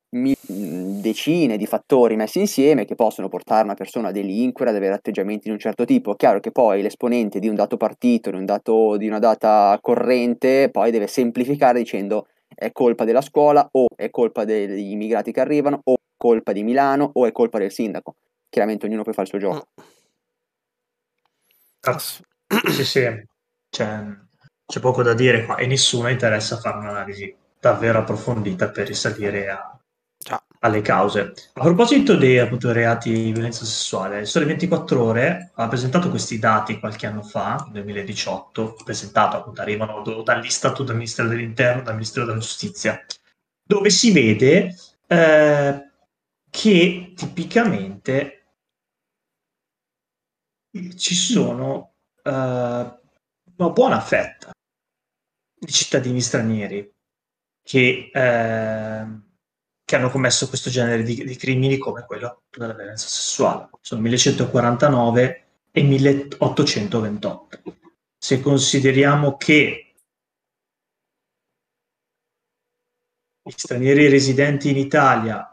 decine 0.08 1.56
di 1.56 1.66
fattori 1.66 2.16
messi 2.16 2.38
insieme 2.40 2.84
che 2.84 2.94
possono 2.94 3.28
portare 3.28 3.64
una 3.64 3.74
persona 3.74 4.08
a 4.08 4.12
delinquere, 4.12 4.70
ad 4.70 4.76
avere 4.76 4.94
atteggiamenti 4.94 5.44
di 5.44 5.50
un 5.50 5.58
certo 5.58 5.84
tipo. 5.84 6.12
È 6.12 6.16
chiaro 6.16 6.40
che 6.40 6.50
poi 6.50 6.82
l'esponente 6.82 7.38
di 7.38 7.48
un 7.48 7.54
dato 7.54 7.76
partito, 7.76 8.30
di, 8.30 8.36
un 8.36 8.44
dato, 8.44 8.96
di 8.96 9.06
una 9.06 9.18
data 9.18 9.78
corrente, 9.80 10.70
poi 10.70 10.90
deve 10.90 11.06
semplificare 11.06 11.78
dicendo 11.78 12.26
è 12.54 12.72
colpa 12.72 13.04
della 13.04 13.20
scuola 13.20 13.68
o 13.72 13.86
è 13.94 14.10
colpa 14.10 14.44
degli 14.44 14.90
immigrati 14.90 15.30
che 15.30 15.40
arrivano 15.40 15.80
o 15.84 15.96
colpa 16.16 16.52
di 16.52 16.62
Milano 16.62 17.10
o 17.12 17.26
è 17.26 17.32
colpa 17.32 17.58
del 17.58 17.70
sindaco. 17.70 18.14
Chiaramente 18.48 18.86
ognuno 18.86 19.02
poi 19.02 19.12
fa 19.12 19.22
il 19.22 19.28
suo 19.28 19.38
gioco. 19.38 19.66
Ah, 21.88 21.98
sì, 21.98 22.84
sì, 22.84 23.24
c'è, 23.70 24.04
c'è 24.66 24.80
poco 24.80 25.02
da 25.02 25.14
dire 25.14 25.44
qua 25.44 25.56
e 25.56 25.66
nessuno 25.66 26.08
interessa 26.08 26.58
fare 26.58 26.78
un'analisi 26.78 27.34
davvero 27.60 28.00
approfondita 28.00 28.70
per 28.70 28.88
risalire 28.88 29.48
a, 29.48 29.78
alle 30.60 30.80
cause. 30.82 31.32
A 31.52 31.60
proposito 31.60 32.16
dei 32.16 32.40
appunto, 32.40 32.72
reati 32.72 33.12
di 33.12 33.32
violenza 33.32 33.64
sessuale, 33.64 34.20
il 34.20 34.26
Sole 34.26 34.46
24 34.46 35.00
Ore 35.00 35.52
ha 35.54 35.68
presentato 35.68 36.10
questi 36.10 36.40
dati 36.40 36.80
qualche 36.80 37.06
anno 37.06 37.22
fa, 37.22 37.68
nel 37.72 37.84
2018, 37.84 38.76
presentato 38.84 39.36
appunto, 39.36 39.60
arrivano 39.60 40.02
dall'Istat, 40.24 40.82
dal 40.82 40.96
Ministero 40.96 41.28
dell'Interno, 41.28 41.82
dal 41.82 41.94
Ministero 41.94 42.26
della 42.26 42.38
Giustizia, 42.38 43.00
dove 43.62 43.90
si 43.90 44.10
vede 44.10 44.74
eh, 45.06 45.90
che 46.50 47.12
tipicamente 47.14 48.45
ci 50.96 51.14
sono 51.14 51.94
eh, 52.22 52.30
una 52.30 53.70
buona 53.70 54.00
fetta 54.00 54.50
di 55.58 55.72
cittadini 55.72 56.20
stranieri 56.20 56.92
che, 57.62 58.10
eh, 58.12 59.06
che 59.84 59.96
hanno 59.96 60.10
commesso 60.10 60.48
questo 60.48 60.70
genere 60.70 61.02
di, 61.02 61.24
di, 61.24 61.36
crimini 61.36 61.78
come 61.78 62.04
quello 62.04 62.42
della 62.50 62.74
violenza 62.74 63.08
sessuale. 63.08 63.70
Sono 63.80 64.00
1149 64.02 65.46
e 65.70 65.82
1828. 65.82 67.62
Se 68.18 68.40
consideriamo 68.40 69.36
che 69.36 69.94
gli 73.42 73.50
stranieri 73.50 74.08
residenti 74.08 74.70
in 74.70 74.76
Italia 74.76 75.50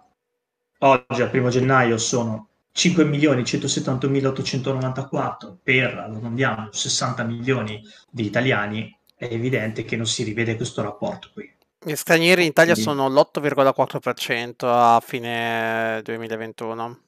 oggi 0.80 1.22
al 1.22 1.30
primo 1.30 1.50
gennaio 1.50 1.98
sono 1.98 2.53
5.170.894 2.76 5.56
per, 5.62 5.96
arrotondiamo, 5.98 6.70
60 6.72 7.24
milioni 7.24 7.86
di 8.10 8.26
italiani, 8.26 8.98
è 9.16 9.26
evidente 9.26 9.86
che 9.86 9.96
non 9.96 10.08
si 10.08 10.24
rivede 10.24 10.56
questo 10.56 10.82
rapporto 10.82 11.30
qui. 11.34 11.54
Gli 11.86 11.96
stranieri 11.96 12.44
in 12.44 12.50
Italia 12.50 12.74
Quindi... 12.74 12.92
sono 12.92 13.10
l'8,4% 13.10 14.66
a 14.66 15.02
fine 15.06 16.02
2021. 16.04 17.00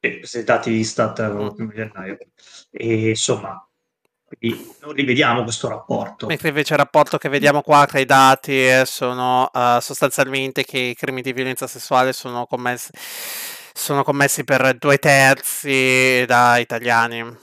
E 0.00 0.18
questi 0.18 0.44
dati 0.44 0.70
Istat 0.70 1.30
mm. 1.30 1.48
primo 1.48 1.72
gennaio. 1.72 2.18
E 2.70 3.10
insomma, 3.10 3.68
quindi 4.38 4.72
non 4.80 4.92
rivediamo 4.92 5.42
questo 5.42 5.68
rapporto. 5.68 6.26
Mentre 6.26 6.48
invece 6.48 6.72
il 6.72 6.78
rapporto 6.78 7.18
che 7.18 7.28
vediamo 7.28 7.62
qua 7.62 7.84
tra 7.86 7.98
i 7.98 8.04
dati 8.04 8.68
sono 8.84 9.50
uh, 9.52 9.80
sostanzialmente 9.80 10.64
che 10.64 10.78
i 10.78 10.94
crimini 10.94 11.22
di 11.22 11.32
violenza 11.32 11.66
sessuale 11.66 12.12
sono 12.12 12.46
commessi, 12.46 12.90
sono 13.72 14.04
commessi 14.04 14.44
per 14.44 14.76
due 14.78 14.98
terzi 14.98 16.24
da 16.26 16.58
italiani. 16.58 17.36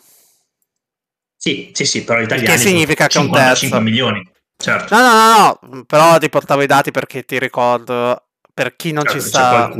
Sì, 1.35 1.71
sì, 1.73 1.85
sì, 1.85 2.03
però 2.03 2.21
italiani 2.21 2.47
che 2.47 2.57
significa 2.57 3.07
che 3.07 3.17
un 3.17 3.31
terzo. 3.31 3.79
milioni. 3.79 4.29
Certo. 4.57 4.93
No, 4.93 5.01
no, 5.01 5.13
no, 5.13 5.59
no, 5.61 5.85
però 5.85 6.17
ti 6.17 6.27
portavo 6.27 6.61
i 6.61 6.67
dati 6.67 6.91
perché 6.91 7.23
ti 7.23 7.39
ricordo, 7.39 8.27
per 8.53 8.75
chi 8.75 8.91
non 8.91 9.03
certo, 9.03 9.19
ci 9.19 9.25
sta... 9.25 9.71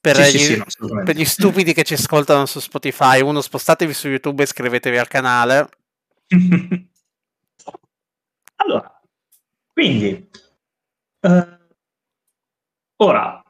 Per, 0.00 0.16
sì, 0.24 0.32
gli, 0.32 0.38
sì, 0.38 0.62
sì, 0.66 0.86
no, 0.86 1.02
per 1.02 1.16
gli 1.16 1.24
stupidi 1.24 1.72
che 1.72 1.82
ci 1.82 1.94
ascoltano 1.94 2.46
su 2.46 2.60
Spotify, 2.60 3.20
uno 3.20 3.40
spostatevi 3.40 3.92
su 3.92 4.08
YouTube 4.08 4.42
e 4.42 4.44
iscrivetevi 4.44 4.96
al 4.96 5.08
canale. 5.08 5.68
allora, 8.56 9.00
quindi, 9.72 10.30
uh, 11.20 11.58
ora 12.96 13.42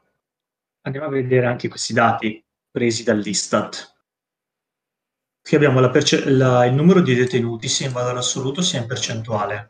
andiamo 0.89 1.07
a 1.07 1.11
vedere 1.11 1.45
anche 1.45 1.67
questi 1.67 1.93
dati 1.93 2.43
presi 2.69 3.03
dall'Istat. 3.03 3.95
Qui 5.41 5.55
abbiamo 5.55 5.79
la 5.79 5.89
perce- 5.89 6.29
la, 6.29 6.65
il 6.65 6.73
numero 6.73 7.01
di 7.01 7.15
detenuti 7.15 7.67
sia 7.67 7.87
in 7.87 7.93
valore 7.93 8.19
assoluto 8.19 8.61
sia 8.61 8.79
in 8.79 8.87
percentuale 8.87 9.67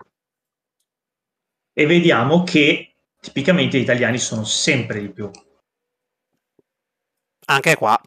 e 1.74 1.86
vediamo 1.86 2.44
che 2.44 2.96
tipicamente 3.20 3.78
gli 3.78 3.84
italiani 3.84 4.18
sono 4.18 4.44
sempre 4.44 5.00
di 5.00 5.10
più. 5.10 5.30
Anche 7.46 7.76
qua. 7.76 8.00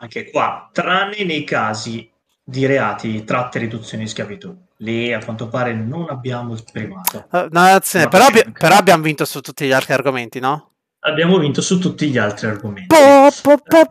Anche 0.00 0.30
qua, 0.30 0.68
tranne 0.72 1.24
nei 1.24 1.44
casi 1.44 2.10
di 2.44 2.66
reati 2.66 3.10
di 3.10 3.24
tratta 3.24 3.58
e 3.58 3.60
riduzione 3.60 4.04
di 4.04 4.08
schiavitù. 4.08 4.56
Lì 4.78 5.12
a 5.12 5.22
quanto 5.22 5.48
pare 5.48 5.74
non 5.74 6.08
abbiamo 6.08 6.56
primato. 6.72 7.28
Uh, 7.30 7.46
no, 7.50 7.80
però, 8.08 8.26
abbi- 8.26 8.50
però, 8.50 8.76
abbiamo 8.76 9.02
vinto 9.02 9.24
su 9.24 9.40
tutti 9.40 9.66
gli 9.66 9.72
altri 9.72 9.92
argomenti, 9.92 10.40
no? 10.40 10.71
Abbiamo 11.04 11.38
vinto 11.38 11.60
su 11.60 11.80
tutti 11.80 12.08
gli 12.08 12.18
altri 12.18 12.46
argomenti. 12.46 12.94
Po, 12.94 13.28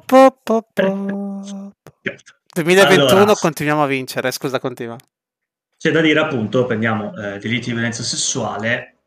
po, 0.05 0.31
po, 0.43 0.67
2021 2.53 3.05
allora, 3.09 3.35
continuiamo 3.35 3.83
a 3.83 3.85
vincere, 3.85 4.31
scusa, 4.31 4.59
continua. 4.59 4.95
C'è 5.77 5.91
da 5.91 5.99
dire 5.99 6.19
appunto, 6.21 6.65
prendiamo 6.65 7.13
eh, 7.17 7.37
delitti 7.39 7.65
di 7.65 7.73
violenza 7.73 8.01
sessuale, 8.01 8.99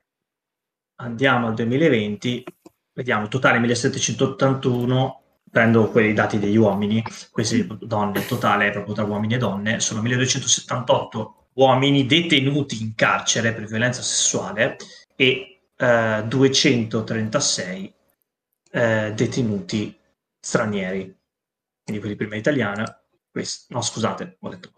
andiamo 0.97 1.47
al 1.47 1.55
2020, 1.55 2.45
vediamo 2.93 3.29
totale 3.29 3.59
1781, 3.61 5.23
prendo 5.51 5.89
quelli 5.89 6.13
dati 6.13 6.39
degli 6.39 6.57
uomini, 6.57 7.03
questi 7.31 7.67
donne, 7.81 8.27
totale 8.27 8.71
proprio 8.71 8.95
tra 8.95 9.05
uomini 9.05 9.35
e 9.35 9.39
donne, 9.39 9.81
sono 9.81 10.03
1278 10.03 11.49
uomini 11.55 12.05
detenuti 12.05 12.83
in 12.83 12.95
carcere 12.95 13.55
per 13.55 13.65
violenza 13.65 14.03
sessuale 14.03 14.77
e 15.17 15.61
eh, 15.77 16.23
236 16.27 17.94
eh, 18.75 19.13
detenuti 19.15 19.97
stranieri. 20.41 21.17
Quindi 21.85 22.01
quelli 22.01 22.17
prima 22.17 22.35
italiana, 22.35 22.85
questo, 23.31 23.73
no 23.73 23.81
scusate, 23.83 24.37
ho 24.41 24.49
letto 24.49 24.73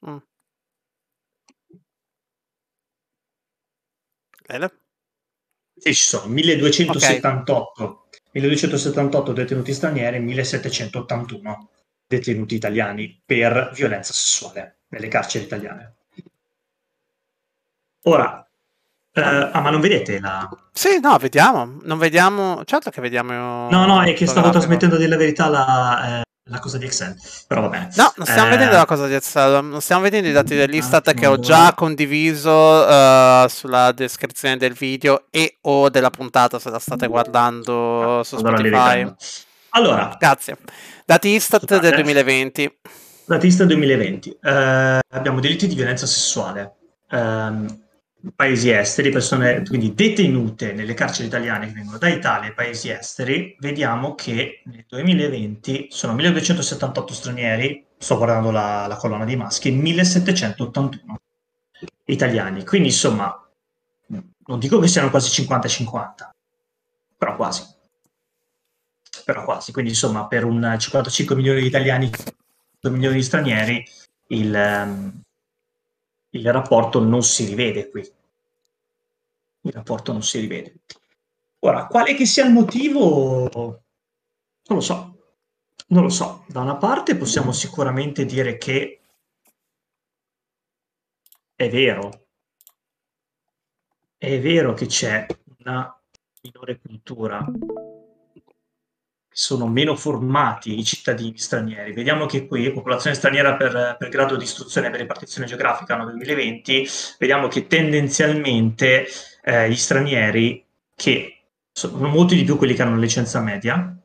Mh. 0.00 0.16
Bene. 4.46 4.80
Sì, 5.74 5.94
ci 5.94 6.04
sono 6.04 6.26
1278, 6.32 7.84
okay. 7.84 8.20
1278 8.32 9.32
detenuti 9.32 9.72
stranieri 9.72 10.16
e 10.16 10.20
1781 10.20 11.70
detenuti 12.06 12.54
italiani 12.54 13.20
per 13.24 13.72
violenza 13.74 14.12
sessuale 14.12 14.82
nelle 14.88 15.08
carceri 15.08 15.44
italiane. 15.44 15.96
Ora, 18.02 18.47
eh, 19.18 19.50
ah, 19.52 19.60
ma 19.60 19.70
non 19.70 19.80
vedete 19.80 20.20
la... 20.20 20.48
Sì, 20.72 21.00
no, 21.00 21.16
vediamo. 21.18 21.78
Non 21.82 21.98
vediamo... 21.98 22.62
Certo 22.64 22.90
che 22.90 23.00
vediamo... 23.00 23.68
No, 23.70 23.86
no, 23.86 24.02
è 24.02 24.14
che 24.14 24.26
stavo 24.26 24.50
trasmettendo 24.50 24.96
della 24.96 25.16
verità 25.16 25.48
la, 25.48 26.20
eh, 26.20 26.22
la 26.50 26.58
cosa 26.60 26.78
di 26.78 26.86
Excel, 26.86 27.14
però 27.46 27.62
va 27.62 27.68
bene. 27.68 27.90
No, 27.96 28.12
non 28.16 28.26
stiamo 28.26 28.48
eh... 28.48 28.50
vedendo 28.50 28.76
la 28.76 28.86
cosa 28.86 29.06
di 29.06 29.14
Excel, 29.14 29.64
non 29.64 29.80
stiamo 29.80 30.02
vedendo 30.02 30.28
i 30.28 30.32
dati 30.32 30.54
dell'Istat 30.54 31.14
che 31.14 31.26
ho 31.26 31.38
già 31.38 31.74
condiviso 31.74 32.50
uh, 32.50 33.46
sulla 33.48 33.92
descrizione 33.92 34.56
del 34.56 34.72
video 34.72 35.26
e 35.30 35.58
o 35.62 35.90
della 35.90 36.10
puntata 36.10 36.58
se 36.58 36.70
la 36.70 36.78
state 36.78 37.06
guardando 37.06 38.20
ah, 38.20 38.24
su 38.24 38.38
Spotify. 38.38 39.12
Allora, 39.70 40.16
grazie. 40.18 40.56
Dati 41.04 41.28
Istat 41.28 41.60
scusate. 41.60 41.80
del 41.80 41.94
2020. 41.94 42.78
Dati 43.26 43.46
Istat 43.46 43.66
2020. 43.66 44.38
Uh, 44.42 44.98
abbiamo 45.10 45.40
delitti 45.40 45.66
di 45.66 45.74
violenza 45.74 46.06
sessuale. 46.06 46.76
Um, 47.10 47.87
paesi 48.34 48.70
esteri, 48.70 49.10
persone 49.10 49.62
quindi 49.66 49.94
detenute 49.94 50.72
nelle 50.72 50.94
carceri 50.94 51.28
italiane 51.28 51.66
che 51.66 51.72
vengono 51.72 51.98
da 51.98 52.08
Italia 52.08 52.48
e 52.48 52.54
paesi 52.54 52.90
esteri, 52.90 53.56
vediamo 53.60 54.14
che 54.14 54.62
nel 54.64 54.84
2020 54.88 55.88
sono 55.90 56.14
1278 56.14 57.12
stranieri, 57.12 57.86
sto 57.96 58.16
guardando 58.16 58.50
la, 58.50 58.86
la 58.86 58.96
colonna 58.96 59.24
di 59.24 59.36
maschi, 59.36 59.70
1781 59.70 61.20
italiani. 62.06 62.64
Quindi 62.64 62.88
insomma, 62.88 63.48
non 64.06 64.58
dico 64.58 64.78
che 64.78 64.88
siano 64.88 65.10
quasi 65.10 65.42
50-50, 65.42 66.30
però 67.16 67.36
quasi. 67.36 67.64
Però 69.24 69.44
quasi. 69.44 69.72
Quindi 69.72 69.90
insomma, 69.90 70.26
per 70.26 70.44
un 70.44 70.76
55 70.78 71.36
milioni 71.36 71.60
di 71.60 71.66
italiani, 71.66 72.10
2 72.80 72.90
milioni 72.90 73.16
di 73.16 73.22
stranieri, 73.22 73.84
il... 74.28 74.54
Um, 74.54 75.22
il 76.30 76.52
rapporto 76.52 77.00
non 77.00 77.22
si 77.22 77.46
rivede 77.46 77.88
qui. 77.88 78.06
Il 79.62 79.72
rapporto 79.72 80.12
non 80.12 80.22
si 80.22 80.40
rivede. 80.40 80.80
Ora, 81.60 81.86
quale 81.86 82.14
che 82.14 82.26
sia 82.26 82.46
il 82.46 82.52
motivo, 82.52 83.48
non 83.52 83.82
lo 84.66 84.80
so. 84.80 85.16
Non 85.88 86.02
lo 86.02 86.08
so. 86.08 86.44
Da 86.48 86.60
una 86.60 86.76
parte 86.76 87.16
possiamo 87.16 87.52
sicuramente 87.52 88.24
dire 88.24 88.58
che 88.58 89.00
è 91.54 91.68
vero. 91.68 92.26
È 94.16 94.40
vero 94.40 94.74
che 94.74 94.86
c'è 94.86 95.26
una 95.58 96.00
minore 96.42 96.78
cultura, 96.80 97.44
sono 99.28 99.68
meno 99.68 99.94
formati 99.94 100.78
i 100.78 100.84
cittadini 100.84 101.38
stranieri. 101.38 101.92
Vediamo 101.92 102.26
che 102.26 102.46
qui, 102.46 102.72
popolazione 102.72 103.14
straniera 103.14 103.54
per, 103.56 103.94
per 103.96 104.08
grado 104.08 104.34
di 104.36 104.42
istruzione 104.42 104.90
per 104.90 104.98
ripartizione 104.98 105.46
geografica 105.46 105.96
nel 105.96 106.08
2020, 106.08 106.88
vediamo 107.20 107.46
che 107.46 107.68
tendenzialmente 107.68 109.06
eh, 109.48 109.70
gli 109.70 109.76
stranieri, 109.76 110.62
che 110.94 111.44
sono 111.72 112.08
molti 112.08 112.36
di 112.36 112.44
più 112.44 112.58
quelli 112.58 112.74
che 112.74 112.82
hanno 112.82 112.98
licenza 112.98 113.40
media, 113.40 113.96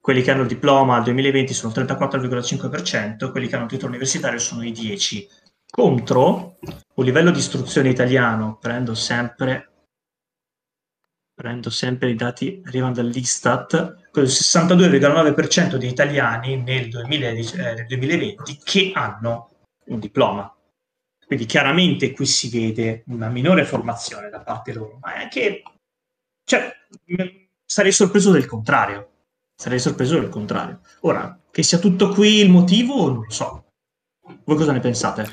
quelli 0.00 0.22
che 0.22 0.30
hanno 0.30 0.42
il 0.42 0.48
diploma 0.48 0.96
al 0.96 1.02
2020 1.02 1.52
sono 1.52 1.72
il 1.76 1.84
34,5%, 1.84 3.30
quelli 3.30 3.46
che 3.46 3.54
hanno 3.56 3.64
il 3.64 3.70
titolo 3.70 3.90
universitario 3.90 4.38
sono 4.38 4.64
i 4.64 4.72
10%. 4.72 5.26
Contro 5.70 6.58
un 6.94 7.04
livello 7.04 7.30
di 7.30 7.38
istruzione 7.38 7.88
italiano, 7.88 8.58
prendo 8.58 8.94
sempre 8.94 9.68
prendo 11.34 11.70
sempre 11.70 12.10
i 12.10 12.14
dati 12.14 12.62
arrivano 12.66 12.92
dall'Istat, 12.92 14.10
il 14.14 14.22
62,9% 14.22 15.76
di 15.76 15.88
italiani 15.88 16.62
nel, 16.62 16.88
2010, 16.88 17.56
eh, 17.56 17.74
nel 17.74 17.86
2020 17.86 18.60
che 18.62 18.92
hanno 18.94 19.50
un 19.86 19.98
diploma. 19.98 20.54
Quindi 21.32 21.48
chiaramente 21.48 22.12
qui 22.12 22.26
si 22.26 22.50
vede 22.50 23.04
una 23.06 23.30
minore 23.30 23.64
formazione 23.64 24.28
da 24.28 24.40
parte 24.40 24.74
loro, 24.74 24.98
ma 25.00 25.14
è 25.14 25.28
che 25.28 25.62
cioè, 26.44 26.70
sarei 27.64 27.90
sorpreso 27.90 28.30
del 28.32 28.44
contrario. 28.44 29.08
Sarei 29.56 29.78
sorpreso 29.78 30.20
del 30.20 30.28
contrario. 30.28 30.80
Ora, 31.00 31.40
che 31.50 31.62
sia 31.62 31.78
tutto 31.78 32.10
qui 32.10 32.40
il 32.40 32.50
motivo, 32.50 33.08
non 33.08 33.24
lo 33.24 33.30
so. 33.30 33.64
Voi 34.44 34.56
cosa 34.58 34.72
ne 34.72 34.80
pensate? 34.80 35.26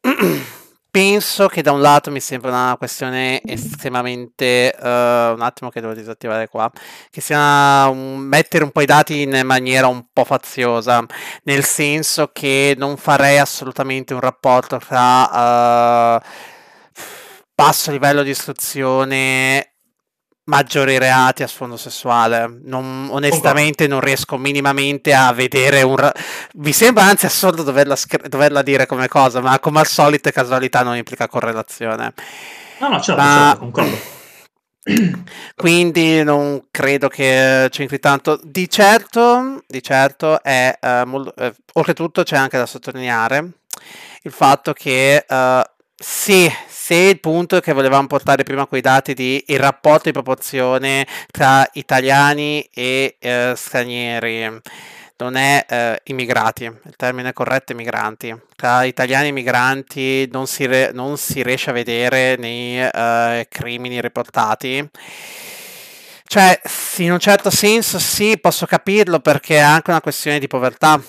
penso 0.96 1.46
che 1.48 1.60
da 1.60 1.72
un 1.72 1.82
lato 1.82 2.10
mi 2.10 2.20
sembra 2.20 2.48
una 2.48 2.74
questione 2.78 3.42
estremamente 3.44 4.74
uh, 4.78 4.86
un 4.86 5.42
attimo 5.42 5.68
che 5.68 5.82
devo 5.82 5.92
disattivare 5.92 6.48
qua 6.48 6.72
che 7.10 7.20
sia 7.20 7.86
un, 7.88 8.16
mettere 8.16 8.64
un 8.64 8.70
po' 8.70 8.80
i 8.80 8.86
dati 8.86 9.20
in 9.20 9.42
maniera 9.44 9.88
un 9.88 10.06
po' 10.10 10.24
faziosa 10.24 11.04
nel 11.42 11.64
senso 11.64 12.30
che 12.32 12.74
non 12.78 12.96
farei 12.96 13.36
assolutamente 13.36 14.14
un 14.14 14.20
rapporto 14.20 14.78
tra 14.78 16.16
uh, 16.16 16.22
basso 17.54 17.90
livello 17.90 18.22
di 18.22 18.30
istruzione 18.30 19.75
maggiori 20.46 20.98
reati 20.98 21.42
a 21.42 21.46
sfondo 21.46 21.76
sessuale. 21.76 22.58
Non, 22.62 23.08
onestamente 23.10 23.86
non 23.86 24.00
riesco 24.00 24.36
minimamente 24.36 25.14
a 25.14 25.32
vedere 25.32 25.82
un... 25.82 25.96
Ra- 25.96 26.12
Mi 26.54 26.72
sembra 26.72 27.04
anzi 27.04 27.26
assurdo 27.26 27.62
doverla, 27.62 27.96
scr- 27.96 28.28
doverla, 28.28 28.62
dire 28.62 28.86
come 28.86 29.08
cosa, 29.08 29.40
ma 29.40 29.58
come 29.58 29.80
al 29.80 29.86
solito 29.86 30.30
casualità 30.30 30.82
non 30.82 30.96
implica 30.96 31.28
correlazione. 31.28 32.12
No, 32.78 32.88
no, 32.88 33.00
certo, 33.00 33.22
ma... 33.22 33.48
certo 33.48 33.58
concordo. 33.58 34.14
Quindi 35.56 36.22
non 36.22 36.68
credo 36.70 37.08
che 37.08 37.68
c'entri 37.70 37.98
tanto. 37.98 38.38
Di 38.42 38.68
certo, 38.70 39.62
di 39.66 39.82
certo 39.82 40.42
è, 40.42 40.78
uh, 40.80 41.06
molto, 41.06 41.34
eh, 41.36 41.54
oltretutto 41.74 42.22
c'è 42.22 42.36
anche 42.36 42.56
da 42.56 42.66
sottolineare 42.66 43.50
il 44.22 44.32
fatto 44.32 44.72
che 44.72 45.24
uh, 45.28 45.60
sì, 45.98 46.50
se 46.68 46.94
il 46.94 47.20
punto 47.20 47.60
che 47.60 47.72
volevamo 47.72 48.06
portare 48.06 48.42
prima 48.42 48.66
quei 48.66 48.82
dati 48.82 49.14
di 49.14 49.42
il 49.46 49.58
rapporto 49.58 50.04
di 50.04 50.12
proporzione 50.12 51.06
tra 51.30 51.66
italiani 51.72 52.68
e 52.72 53.16
eh, 53.18 53.54
stranieri 53.56 54.60
non 55.18 55.36
è 55.36 55.64
eh, 55.66 56.00
immigrati, 56.04 56.64
il 56.64 56.96
termine 56.96 57.32
corretto 57.32 57.72
è 57.72 57.74
migranti. 57.74 58.34
Tra 58.54 58.84
italiani 58.84 59.28
e 59.28 59.32
migranti 59.32 60.28
non 60.30 60.46
si, 60.46 60.66
re- 60.66 60.90
non 60.92 61.16
si 61.16 61.42
riesce 61.42 61.70
a 61.70 61.72
vedere 61.72 62.36
nei 62.36 62.78
eh, 62.78 63.46
crimini 63.48 63.98
riportati. 64.00 64.86
Cioè, 66.28 66.60
in 66.98 67.12
un 67.12 67.18
certo 67.18 67.50
senso 67.50 67.98
sì, 67.98 68.36
posso 68.38 68.66
capirlo 68.66 69.20
perché 69.20 69.56
è 69.56 69.60
anche 69.60 69.90
una 69.90 70.02
questione 70.02 70.38
di 70.38 70.46
povertà 70.46 71.00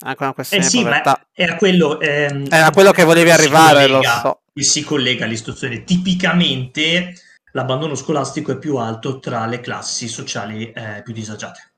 anche 0.00 0.22
una 0.22 0.32
questione 0.32 0.64
eh 0.64 0.68
sì, 0.68 0.78
di 0.78 0.82
povertà. 0.84 1.26
era 1.32 1.56
quello, 1.56 2.00
ehm, 2.00 2.46
era 2.50 2.70
quello 2.70 2.90
che 2.92 3.04
volevi 3.04 3.30
arrivare, 3.30 3.86
collega, 3.86 4.14
lo 4.14 4.20
so. 4.20 4.40
Si 4.54 4.82
collega 4.82 5.24
all'istruzione. 5.24 5.84
Tipicamente 5.84 7.14
l'abbandono 7.52 7.94
scolastico 7.94 8.52
è 8.52 8.58
più 8.58 8.76
alto 8.76 9.20
tra 9.20 9.46
le 9.46 9.60
classi 9.60 10.08
sociali 10.08 10.70
eh, 10.72 11.02
più 11.02 11.12
disagiate. 11.12 11.72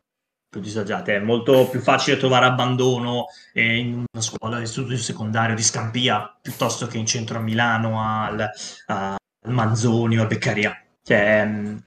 Più 0.49 0.61
disagiate. 0.61 1.17
È 1.17 1.19
molto 1.19 1.69
più 1.69 1.81
facile 1.81 2.17
trovare 2.17 2.47
abbandono 2.47 3.27
eh, 3.53 3.77
in 3.77 4.05
una 4.11 4.23
scuola 4.23 4.59
di 4.59 4.67
secondario 4.97 5.55
di 5.55 5.63
Scampia 5.63 6.35
piuttosto 6.41 6.87
che 6.87 6.99
in 6.99 7.07
centro 7.07 7.39
a 7.39 7.43
Milano, 7.43 8.01
al, 8.01 8.51
al 8.87 9.17
Manzoni 9.49 10.19
o 10.19 10.23
a 10.23 10.27
Beccaria. 10.27 10.81
Cioè, 11.03 11.41
ehm, 11.41 11.85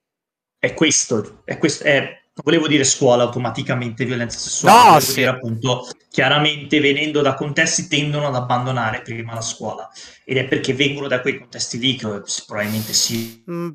è 0.60 0.74
questo, 0.74 1.42
è 1.46 1.58
questo 1.58 1.86
è 1.86 2.20
volevo 2.44 2.68
dire 2.68 2.84
scuola 2.84 3.24
automaticamente 3.24 4.06
violenza 4.06 4.38
sessuale, 4.38 4.94
no, 4.94 5.00
sì. 5.00 5.16
dire 5.16 5.30
appunto 5.30 5.88
chiaramente 6.10 6.80
venendo 6.80 7.22
da 7.22 7.34
contesti 7.34 7.88
tendono 7.88 8.28
ad 8.28 8.36
abbandonare 8.36 9.02
prima 9.02 9.34
la 9.34 9.42
scuola 9.42 9.90
ed 10.24 10.38
è 10.38 10.46
perché 10.46 10.74
vengono 10.74 11.08
da 11.08 11.22
quei 11.22 11.38
contesti 11.38 11.78
lì 11.78 11.96
che 11.96 12.08
probabilmente 12.46 12.94
si, 12.94 13.44
mm. 13.50 13.70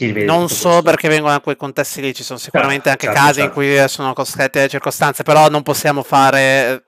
Non 0.00 0.48
solo 0.48 0.80
questo. 0.80 0.82
perché 0.82 1.08
vengono 1.08 1.32
da 1.32 1.40
quei 1.40 1.56
contesti 1.56 2.00
lì, 2.00 2.14
ci 2.14 2.22
sono 2.22 2.38
sicuramente 2.38 2.88
certo, 2.88 3.06
anche 3.06 3.18
certo, 3.18 3.20
casi 3.20 3.40
certo. 3.40 3.60
in 3.60 3.76
cui 3.76 3.88
sono 3.88 4.12
costrette 4.14 4.60
le 4.60 4.68
circostanze, 4.68 5.24
però 5.24 5.50
non 5.50 5.62
possiamo 5.62 6.02
fare 6.02 6.84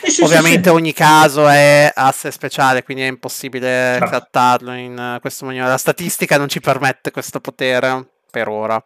eh 0.00 0.10
sì, 0.10 0.22
Ovviamente 0.22 0.70
sì, 0.70 0.74
ogni 0.74 0.94
caso 0.94 1.46
è 1.48 1.90
a 1.94 2.10
sé 2.10 2.30
speciale, 2.30 2.82
quindi 2.82 3.02
è 3.02 3.08
impossibile 3.08 3.68
certo. 3.68 4.06
trattarlo 4.06 4.72
in 4.72 5.18
questa 5.20 5.44
maniera. 5.44 5.68
La 5.68 5.76
statistica 5.76 6.38
non 6.38 6.48
ci 6.48 6.60
permette 6.60 7.10
questo 7.10 7.40
potere 7.40 8.08
per 8.30 8.48
ora. 8.48 8.82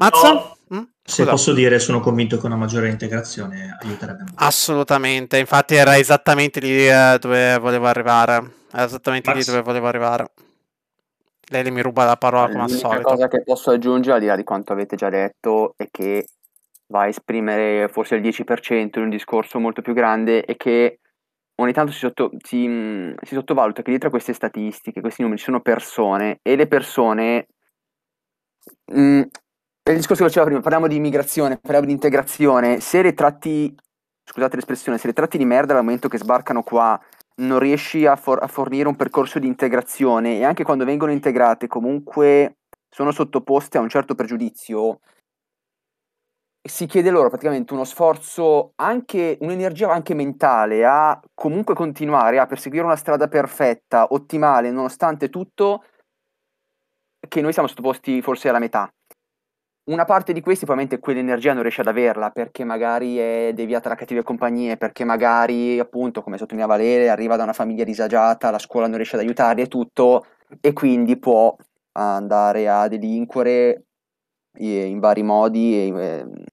Mazza? 0.00 0.32
No. 0.32 0.56
Mm? 0.72 0.82
Se 1.02 1.24
posso 1.24 1.52
dire, 1.52 1.78
sono 1.78 2.00
convinto 2.00 2.38
che 2.38 2.46
una 2.46 2.56
maggiore 2.56 2.88
integrazione 2.88 3.76
aiuterebbe. 3.80 4.24
Assolutamente, 4.36 5.38
infatti 5.38 5.74
era 5.74 5.98
esattamente 5.98 6.60
lì 6.60 6.88
eh, 6.88 7.18
dove 7.20 7.58
volevo 7.58 7.86
arrivare. 7.86 8.52
Era 8.72 8.84
esattamente 8.84 9.28
Max. 9.28 9.38
lì 9.38 9.44
dove 9.44 9.62
volevo 9.62 9.86
arrivare. 9.88 10.30
Lei 11.48 11.70
mi 11.70 11.82
ruba 11.82 12.04
la 12.04 12.16
parola 12.16 12.48
come 12.48 12.62
al 12.62 12.70
solito. 12.70 12.88
La 12.88 13.02
cosa 13.02 13.28
che 13.28 13.42
posso 13.42 13.70
aggiungere, 13.72 14.14
al 14.14 14.20
di 14.20 14.26
là 14.26 14.36
di 14.36 14.44
quanto 14.44 14.72
avete 14.72 14.96
già 14.96 15.10
detto, 15.10 15.74
è 15.76 15.88
che 15.90 16.28
va 16.86 17.02
a 17.02 17.08
esprimere 17.08 17.88
forse 17.88 18.14
il 18.14 18.22
10% 18.22 18.98
in 18.98 19.02
un 19.02 19.10
discorso 19.10 19.58
molto 19.58 19.82
più 19.82 19.92
grande 19.92 20.44
e 20.44 20.56
che 20.56 21.00
ogni 21.56 21.72
tanto 21.72 21.92
si, 21.92 21.98
sotto, 21.98 22.30
si, 22.42 22.66
mm, 22.66 23.12
si 23.22 23.34
sottovaluta 23.34 23.82
che 23.82 23.90
dietro 23.90 24.08
a 24.08 24.12
queste 24.12 24.32
statistiche, 24.32 25.00
questi 25.00 25.22
numeri, 25.22 25.40
ci 25.40 25.46
sono 25.46 25.60
persone 25.60 26.38
e 26.42 26.56
le 26.56 26.68
persone 26.68 27.48
mh, 28.92 29.22
mm, 29.88 29.92
il 29.92 29.96
discorso 29.96 30.22
che 30.22 30.28
facevo 30.28 30.46
prima, 30.46 30.60
parliamo 30.60 30.86
di 30.86 30.96
immigrazione, 30.96 31.58
parliamo 31.58 31.86
di 31.86 31.92
integrazione, 31.92 32.80
se 32.80 33.02
le 33.02 33.14
tratti, 33.14 33.74
scusate 34.24 34.56
l'espressione, 34.56 34.98
se 34.98 35.06
le 35.06 35.12
tratti 35.12 35.38
di 35.38 35.44
merda 35.44 35.74
dal 35.74 35.82
momento 35.82 36.08
che 36.08 36.18
sbarcano 36.18 36.62
qua 36.62 37.00
non 37.36 37.58
riesci 37.58 38.06
a, 38.06 38.16
for- 38.16 38.42
a 38.42 38.46
fornire 38.46 38.88
un 38.88 38.96
percorso 38.96 39.38
di 39.38 39.46
integrazione 39.46 40.38
e 40.38 40.44
anche 40.44 40.64
quando 40.64 40.84
vengono 40.84 41.12
integrate 41.12 41.66
comunque 41.66 42.58
sono 42.88 43.12
sottoposte 43.12 43.78
a 43.78 43.80
un 43.80 43.88
certo 43.88 44.14
pregiudizio, 44.14 45.00
si 46.62 46.86
chiede 46.86 47.10
loro 47.10 47.28
praticamente 47.28 47.72
uno 47.72 47.84
sforzo, 47.84 48.72
anche 48.76 49.38
un'energia 49.40 49.90
anche 49.90 50.14
mentale 50.14 50.84
a 50.84 51.18
comunque 51.34 51.74
continuare 51.74 52.38
a 52.38 52.46
perseguire 52.46 52.84
una 52.84 52.96
strada 52.96 53.28
perfetta, 53.28 54.08
ottimale, 54.10 54.70
nonostante 54.70 55.30
tutto, 55.30 55.84
che 57.26 57.40
noi 57.40 57.52
siamo 57.52 57.68
sottoposti 57.68 58.20
forse 58.20 58.48
alla 58.48 58.58
metà 58.58 58.92
una 59.90 60.04
parte 60.04 60.32
di 60.32 60.40
questi 60.40 60.64
probabilmente 60.64 61.02
quell'energia 61.02 61.52
non 61.52 61.62
riesce 61.62 61.80
ad 61.80 61.88
averla 61.88 62.30
perché 62.30 62.64
magari 62.64 63.18
è 63.18 63.50
deviata 63.52 63.88
da 63.88 63.96
cattive 63.96 64.22
compagnie, 64.22 64.76
perché 64.76 65.04
magari 65.04 65.78
appunto, 65.78 66.22
come 66.22 66.38
sottolineava 66.38 66.76
Lele, 66.76 67.10
arriva 67.10 67.36
da 67.36 67.42
una 67.42 67.52
famiglia 67.52 67.84
disagiata, 67.84 68.50
la 68.50 68.58
scuola 68.58 68.86
non 68.86 68.96
riesce 68.96 69.16
ad 69.16 69.22
aiutarli 69.22 69.62
e 69.62 69.66
tutto, 69.66 70.26
e 70.60 70.72
quindi 70.72 71.18
può 71.18 71.54
andare 71.92 72.68
a 72.68 72.86
delinquere 72.86 73.84
in 74.58 74.98
vari 75.00 75.22
modi 75.22 75.90
ehm, 75.92 76.44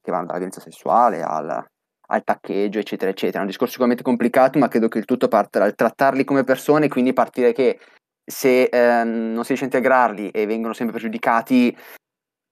che 0.00 0.10
vanno 0.10 0.26
dalla 0.26 0.38
violenza 0.38 0.60
sessuale 0.60 1.22
al, 1.22 1.64
al 2.08 2.24
taccheggio, 2.24 2.80
eccetera, 2.80 3.10
eccetera. 3.10 3.38
È 3.38 3.42
un 3.42 3.46
discorso 3.46 3.72
sicuramente 3.72 4.02
complicato, 4.02 4.58
ma 4.58 4.68
credo 4.68 4.88
che 4.88 4.98
il 4.98 5.04
tutto 5.04 5.28
parte 5.28 5.60
dal 5.60 5.74
trattarli 5.74 6.24
come 6.24 6.44
persone, 6.44 6.88
quindi 6.88 7.12
partire 7.12 7.52
che 7.52 7.78
se 8.24 8.64
eh, 8.64 9.04
non 9.04 9.42
si 9.42 9.54
riesce 9.54 9.64
a 9.64 9.68
integrarli 9.68 10.30
e 10.30 10.46
vengono 10.46 10.74
sempre 10.74 10.94
pregiudicati, 10.94 11.74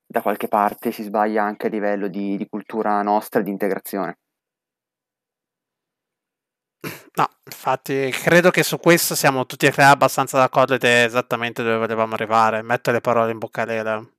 da 0.06 0.22
qualche 0.22 0.48
parte 0.48 0.92
si 0.92 1.02
sbaglia 1.02 1.42
anche 1.42 1.66
a 1.66 1.70
livello 1.70 2.08
di, 2.08 2.36
di 2.36 2.46
cultura 2.48 3.02
nostra 3.02 3.40
e 3.40 3.42
di 3.42 3.50
integrazione. 3.50 4.18
No, 7.16 7.28
infatti 7.44 8.10
credo 8.10 8.50
che 8.50 8.62
su 8.62 8.78
questo 8.78 9.14
siamo 9.14 9.46
tutti 9.46 9.66
e 9.66 9.72
tre 9.72 9.84
abbastanza 9.84 10.38
d'accordo 10.38 10.74
ed 10.74 10.84
è 10.84 11.04
esattamente 11.04 11.62
dove 11.62 11.78
volevamo 11.78 12.14
arrivare, 12.14 12.62
metto 12.62 12.90
le 12.90 13.00
parole 13.00 13.32
in 13.32 13.38
bocca 13.38 13.62
a 13.62 13.64
Lele. 13.64 14.10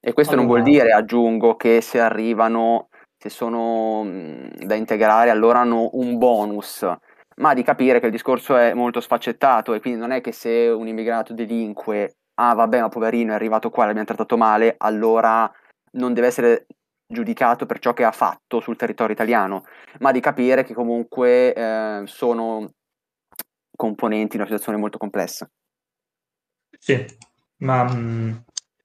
E 0.00 0.12
questo 0.14 0.32
allora. 0.32 0.48
non 0.48 0.56
vuol 0.56 0.70
dire, 0.70 0.92
aggiungo, 0.92 1.56
che 1.56 1.82
se 1.82 2.00
arrivano, 2.00 2.88
se 3.18 3.28
sono 3.28 4.02
da 4.64 4.74
integrare, 4.74 5.28
allora 5.28 5.58
hanno 5.60 5.90
un 5.92 6.16
bonus, 6.16 6.86
ma 7.36 7.52
di 7.52 7.62
capire 7.62 8.00
che 8.00 8.06
il 8.06 8.12
discorso 8.12 8.56
è 8.56 8.72
molto 8.72 9.00
sfaccettato 9.00 9.74
e 9.74 9.80
quindi 9.80 10.00
non 10.00 10.12
è 10.12 10.22
che 10.22 10.32
se 10.32 10.68
un 10.68 10.86
immigrato 10.86 11.34
delinque, 11.34 12.19
ah 12.40 12.54
vabbè 12.54 12.80
ma 12.80 12.88
poverino 12.88 13.32
è 13.32 13.34
arrivato 13.34 13.70
qua, 13.70 13.84
l'abbiamo 13.84 14.06
trattato 14.06 14.36
male, 14.36 14.74
allora 14.78 15.50
non 15.92 16.14
deve 16.14 16.28
essere 16.28 16.66
giudicato 17.06 17.66
per 17.66 17.80
ciò 17.80 17.92
che 17.92 18.04
ha 18.04 18.12
fatto 18.12 18.60
sul 18.60 18.76
territorio 18.76 19.14
italiano, 19.14 19.64
ma 19.98 20.12
di 20.12 20.20
capire 20.20 20.64
che 20.64 20.72
comunque 20.72 21.52
eh, 21.52 22.02
sono 22.06 22.72
componenti 23.76 24.36
in 24.36 24.42
una 24.42 24.50
situazione 24.50 24.78
molto 24.78 24.98
complessa. 24.98 25.48
Sì, 26.78 27.04
ma 27.58 27.84
mh, 27.84 27.96
mm, 27.96 28.32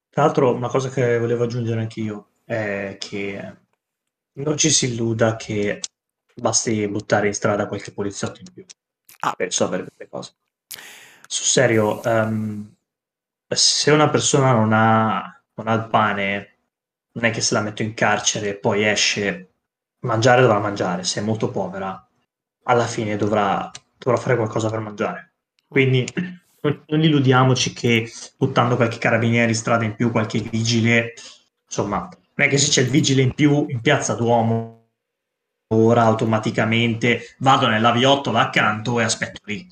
tra 0.10 0.24
l'altro 0.24 0.54
una 0.54 0.70
cosa 0.70 0.90
che 0.90 1.18
volevo 1.18 1.44
aggiungere 1.44 1.82
anch'io 1.82 2.30
è 2.44 2.98
che 3.00 3.58
non 4.34 4.58
ci 4.58 4.70
si 4.70 4.92
illuda 4.92 5.36
che 5.36 5.80
basti 6.34 6.88
buttare 6.90 7.28
in 7.28 7.34
strada 7.34 7.68
qualche 7.68 7.94
poliziotto 7.94 8.42
in 8.42 8.52
più 8.54 8.66
ah. 9.20 9.34
per 9.34 9.48
risolvere 9.48 9.84
queste 9.84 10.10
cose. 10.10 10.34
Sul 11.28 11.46
serio, 11.46 12.02
um, 12.04 12.75
se 13.56 13.92
una 13.92 14.10
persona 14.10 14.52
non 14.52 14.72
ha, 14.74 15.42
non 15.56 15.68
ha 15.68 15.74
il 15.74 15.88
pane, 15.88 16.58
non 17.14 17.26
è 17.26 17.32
che 17.32 17.42
se 17.42 17.54
la 17.54 17.62
metto 17.62 17.82
in 17.82 17.94
carcere 17.94 18.50
e 18.50 18.56
poi 18.56 18.88
esce, 18.88 19.50
mangiare 20.00 20.42
dovrà 20.42 20.60
mangiare, 20.60 21.04
se 21.04 21.20
è 21.20 21.24
molto 21.24 21.50
povera, 21.50 22.08
alla 22.64 22.86
fine 22.86 23.16
dovrà, 23.16 23.70
dovrà 23.98 24.20
fare 24.20 24.36
qualcosa 24.36 24.70
per 24.70 24.80
mangiare. 24.80 25.34
Quindi 25.68 26.06
non, 26.62 26.84
non 26.88 27.04
illudiamoci 27.04 27.74
che 27.74 28.12
buttando 28.38 28.76
qualche 28.76 28.98
carabiniere 28.98 29.50
in 29.50 29.56
strada 29.56 29.86
in 29.86 29.96
più, 29.96 30.12
qualche 30.12 30.40
vigile, 30.40 31.14
insomma, 31.66 32.00
non 32.00 32.48
è 32.48 32.50
che 32.50 32.58
se 32.58 32.70
c'è 32.70 32.82
il 32.82 32.90
vigile 32.90 33.22
in 33.22 33.34
più 33.34 33.66
in 33.70 33.82
piazza 33.82 34.14
Duomo 34.14 34.76
ora 35.70 36.04
automaticamente 36.04 37.36
vado 37.40 37.68
nella 37.68 37.92
viottola 37.92 38.42
accanto 38.42 39.00
e 39.00 39.04
aspetto 39.04 39.42
lì. 39.46 39.68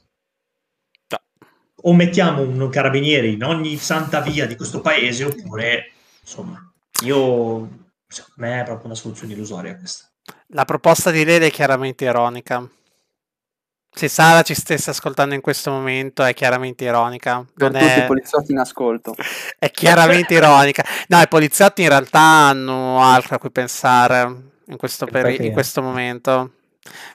O 1.86 1.93
mettiamo 1.93 2.41
un 2.41 2.69
carabiniere 2.69 3.28
in 3.28 3.43
ogni 3.43 3.76
santa 3.78 4.22
via 4.22 4.46
di 4.46 4.56
questo 4.56 4.80
paese, 4.80 5.26
oppure, 5.26 5.91
insomma, 6.22 6.72
io, 7.04 7.69
secondo 8.08 8.36
me 8.36 8.62
è 8.62 8.63
proprio 8.63 8.86
una 8.86 8.96
soluzione 8.96 9.34
illusoria 9.34 9.76
questa. 9.78 10.10
La 10.48 10.65
proposta 10.65 11.12
di 11.12 11.26
Lele 11.26 11.48
è 11.48 11.52
chiaramente 11.52 12.06
ironica. 12.06 12.65
Se 13.96 14.08
Sara 14.08 14.41
ci 14.41 14.56
stesse 14.56 14.89
ascoltando 14.89 15.36
in 15.36 15.41
questo 15.41 15.69
momento 15.69 16.24
è 16.24 16.34
chiaramente 16.34 16.84
ironica. 16.84 17.46
Per 17.54 17.72
non 17.72 17.80
tutti 17.80 17.93
è... 17.93 18.04
i 18.04 18.08
poliziotti 18.08 18.52
in 18.52 18.58
ascolto. 18.58 19.15
È 19.60 19.69
chiaramente 19.69 20.34
ironica. 20.34 20.84
No, 21.08 21.22
i 21.22 21.28
poliziotti 21.28 21.84
in 21.84 21.89
realtà 21.89 22.19
hanno 22.19 23.02
altro 23.02 23.36
a 23.36 23.39
cui 23.39 23.52
pensare 23.52 24.52
in 24.65 24.78
questo, 24.78 25.06
peri- 25.06 25.46
in 25.46 25.54
questo 25.54 25.82
momento. 25.82 26.52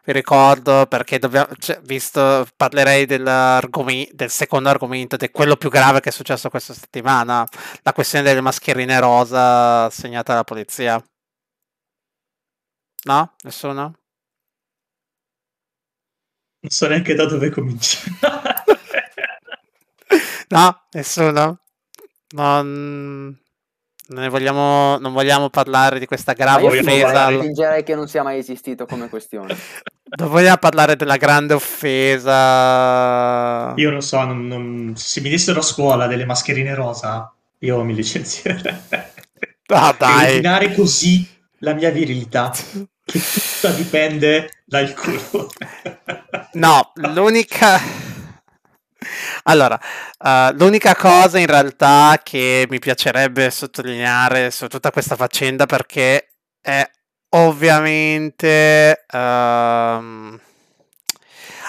Vi 0.04 0.12
ricordo 0.12 0.86
perché 0.86 1.18
dobbiamo, 1.18 1.48
cioè, 1.58 1.80
visto, 1.82 2.46
parlerei 2.56 3.04
del 3.06 4.30
secondo 4.30 4.68
argomento, 4.70 5.16
è 5.16 5.30
quello 5.30 5.56
più 5.56 5.68
grave 5.68 6.00
che 6.00 6.08
è 6.08 6.12
successo 6.12 6.48
questa 6.48 6.72
settimana, 6.72 7.46
la 7.82 7.92
questione 7.92 8.24
delle 8.24 8.40
mascherine 8.40 8.98
rosa 9.00 9.84
assegnate 9.84 10.32
alla 10.32 10.44
polizia. 10.44 11.02
No? 13.04 13.34
Nessuno? 13.42 13.98
Non 16.60 16.70
so 16.70 16.88
neanche 16.88 17.14
da 17.14 17.26
dove 17.26 17.50
cominciare. 17.50 18.16
no? 20.48 20.86
Nessuno? 20.92 21.60
Non... 22.30 23.38
Non 24.10 24.28
vogliamo, 24.30 24.96
non 24.98 25.12
vogliamo 25.12 25.50
parlare 25.50 25.98
di 25.98 26.06
questa 26.06 26.32
grave 26.32 26.62
io 26.62 26.68
offesa. 26.80 27.28
Fingerei 27.28 27.82
che 27.82 27.94
non 27.94 28.08
sia 28.08 28.22
mai 28.22 28.38
esistito 28.38 28.86
come 28.86 29.08
questione. 29.08 29.54
Non 30.10 30.30
vogliamo 30.30 30.56
parlare 30.56 30.96
della 30.96 31.18
grande 31.18 31.52
offesa. 31.52 32.34
Io 33.76 33.90
non 33.90 34.00
so, 34.00 34.24
non, 34.24 34.46
non... 34.46 34.94
se 34.96 35.20
mi 35.20 35.28
dessero 35.28 35.58
a 35.58 35.62
scuola 35.62 36.06
delle 36.06 36.24
mascherine 36.24 36.74
rosa, 36.74 37.30
io 37.58 37.84
mi 37.84 37.94
licenzierei. 37.94 38.74
Ah, 39.70 39.94
dai. 39.98 40.28
Rovinare 40.28 40.72
così 40.72 41.28
la 41.58 41.74
mia 41.74 41.90
virilità, 41.90 42.50
che 43.04 43.20
tutta 43.20 43.68
dipende 43.74 44.62
dal 44.64 44.94
culo. 44.94 45.50
no, 46.52 46.92
l'unica 46.94 47.78
allora, 49.44 49.78
uh, 50.18 50.54
l'unica 50.56 50.94
cosa 50.96 51.38
in 51.38 51.46
realtà 51.46 52.20
che 52.22 52.66
mi 52.68 52.78
piacerebbe 52.78 53.50
sottolineare 53.50 54.50
su 54.50 54.66
tutta 54.66 54.90
questa 54.90 55.16
faccenda 55.16 55.66
perché 55.66 56.28
è 56.60 56.88
ovviamente... 57.30 59.04
Uh, 59.12 60.46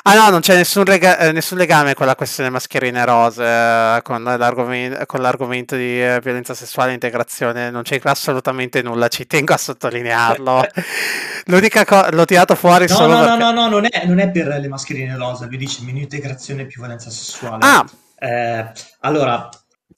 Ah 0.04 0.16
no, 0.16 0.30
non 0.30 0.40
c'è 0.40 0.56
nessun, 0.56 0.86
rega- 0.86 1.18
eh, 1.18 1.32
nessun 1.32 1.58
legame 1.58 1.94
con 1.94 2.06
la 2.06 2.16
questione 2.16 2.50
mascherine 2.50 3.04
rose, 3.06 3.44
eh, 3.44 4.00
con, 4.02 4.24
l'argomento, 4.24 5.06
con, 5.06 5.22
l'argomento 5.22 5.76
di 5.76 6.02
eh, 6.02 6.20
violenza 6.22 6.54
sessuale 6.54 6.92
e 6.92 6.94
integrazione, 6.94 7.70
non 7.70 7.84
c'è 7.84 8.00
assolutamente 8.04 8.82
nulla, 8.82 9.08
ci 9.10 9.28
tengo 9.28 9.54
a 9.54 9.58
sottolinearlo. 9.58 10.66
L'unica 11.46 11.84
cosa, 11.86 12.12
l'ho 12.12 12.26
tirato 12.26 12.56
fuori 12.56 12.86
no, 12.88 12.96
solo 12.96 13.14
No, 13.14 13.20
perché... 13.20 13.38
no, 13.38 13.52
no, 13.52 13.62
no, 13.62 13.70
non 13.70 13.88
è, 13.90 14.06
non 14.06 14.20
è 14.20 14.32
per 14.32 14.48
le 14.48 14.68
mascherine 14.68 15.16
rosa, 15.16 15.48
vi 15.48 15.58
dice 15.58 15.84
meno 15.84 16.00
integrazione 16.00 16.66
più 16.66 16.82
violenza 16.82 17.10
sessuale. 17.10 17.66
Ah! 17.66 17.86
Eh, 18.18 18.72
allora, 19.02 19.50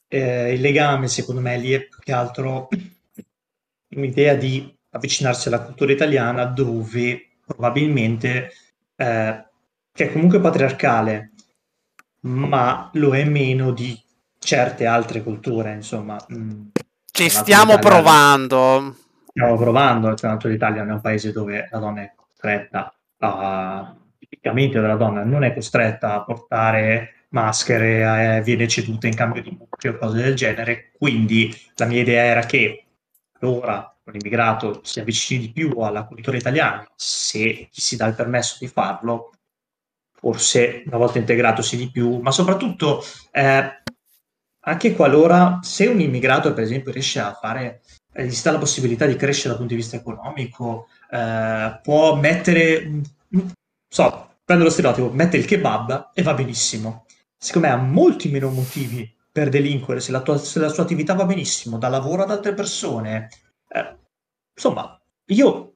eh, 0.08 0.54
il 0.54 0.62
legame 0.62 1.08
secondo 1.08 1.42
me 1.42 1.58
lì 1.58 1.72
è 1.72 1.82
più 1.82 2.00
che 2.00 2.12
altro 2.12 2.68
un'idea 3.96 4.34
di 4.36 4.74
avvicinarsi 4.92 5.48
alla 5.48 5.62
cultura 5.62 5.92
italiana 5.92 6.46
dove 6.46 7.38
probabilmente 7.46 8.52
eh, 8.96 9.46
che 10.02 10.08
è 10.08 10.12
comunque 10.12 10.40
patriarcale, 10.40 11.32
ma 12.22 12.90
lo 12.94 13.16
è 13.16 13.24
meno 13.24 13.72
di 13.72 14.00
certe 14.40 14.88
altre 14.88 15.22
culture, 15.22 15.74
insomma. 15.74 16.18
Mm, 16.34 16.70
Ci 17.12 17.30
stiamo 17.30 17.78
provando. 17.78 18.96
Stiamo 19.28 19.56
provando, 19.58 20.14
tra 20.16 20.30
l'altro 20.30 20.50
l'Italia 20.50 20.84
è 20.84 20.92
un 20.92 21.02
paese 21.02 21.32
dove 21.32 21.68
la 21.72 21.78
donna 21.78 22.02
è 22.02 22.14
costretta 22.16 22.92
a, 23.20 23.96
tipicamente 24.18 24.80
la 24.80 24.96
donna 24.96 25.24
non 25.24 25.44
è 25.44 25.54
costretta 25.54 26.16
a 26.16 26.24
portare 26.24 27.28
maschere, 27.30 28.38
eh, 28.38 28.42
viene 28.42 28.68
ceduta 28.68 29.08
in 29.08 29.16
cambio 29.16 29.42
di 29.42 29.52
buchi 29.52 29.88
o 29.88 29.98
cose 29.98 30.22
del 30.22 30.36
genere, 30.36 30.92
quindi 30.98 31.56
la 31.76 31.86
mia 31.86 32.02
idea 32.02 32.24
era 32.24 32.42
che 32.42 32.88
ora 33.42 33.96
un 34.04 34.16
immigrato 34.16 34.82
si 34.84 35.00
avvicini 35.00 35.46
di 35.46 35.52
più 35.52 35.80
alla 35.80 36.04
cultura 36.04 36.36
italiana, 36.36 36.86
se 36.96 37.70
gli 37.72 37.80
si 37.80 37.96
dà 37.96 38.08
il 38.08 38.16
permesso 38.16 38.58
di 38.60 38.68
farlo, 38.68 39.32
forse 40.22 40.84
una 40.86 40.98
volta 40.98 41.18
integrato 41.18 41.64
sì 41.64 41.76
di 41.76 41.90
più, 41.90 42.20
ma 42.20 42.30
soprattutto 42.32 43.04
eh, 43.32 43.82
anche 44.64 44.94
qualora 44.94 45.60
se 45.64 45.88
un 45.88 46.00
immigrato 46.00 46.54
per 46.54 46.64
esempio 46.64 46.92
riesce 46.92 47.20
a 47.20 47.34
fare, 47.34 47.82
eh, 48.14 48.28
gli 48.28 48.38
dà 48.42 48.52
la 48.52 48.60
possibilità 48.60 49.08
di 49.08 49.16
crescere 49.16 49.50
dal 49.50 49.58
punto 49.58 49.74
di 49.74 49.80
vista 49.80 49.96
economico, 49.96 50.88
eh, 51.10 51.80
può 51.82 52.16
mettere, 52.16 53.02
so, 53.88 54.36
prendo 54.46 54.64
lo 54.64 54.70
stereotipo, 54.70 55.10
mette 55.10 55.38
il 55.38 55.46
kebab 55.46 56.12
e 56.14 56.22
va 56.22 56.36
benissimo. 56.36 57.06
Secondo 57.36 57.68
me 57.68 57.74
ha 57.74 57.78
molti 57.78 58.30
meno 58.30 58.50
motivi 58.52 59.12
per 59.32 59.50
delinquere 59.50 60.00
se 60.02 60.12
la, 60.12 60.22
tua, 60.22 60.38
se 60.38 60.60
la 60.60 60.70
sua 60.70 60.84
attività 60.84 61.16
va 61.16 61.26
benissimo, 61.26 61.80
da 61.80 61.88
lavoro 61.88 62.22
ad 62.22 62.30
altre 62.30 62.54
persone. 62.54 63.30
Eh, 63.68 63.98
insomma, 64.54 65.02
io 65.28 65.71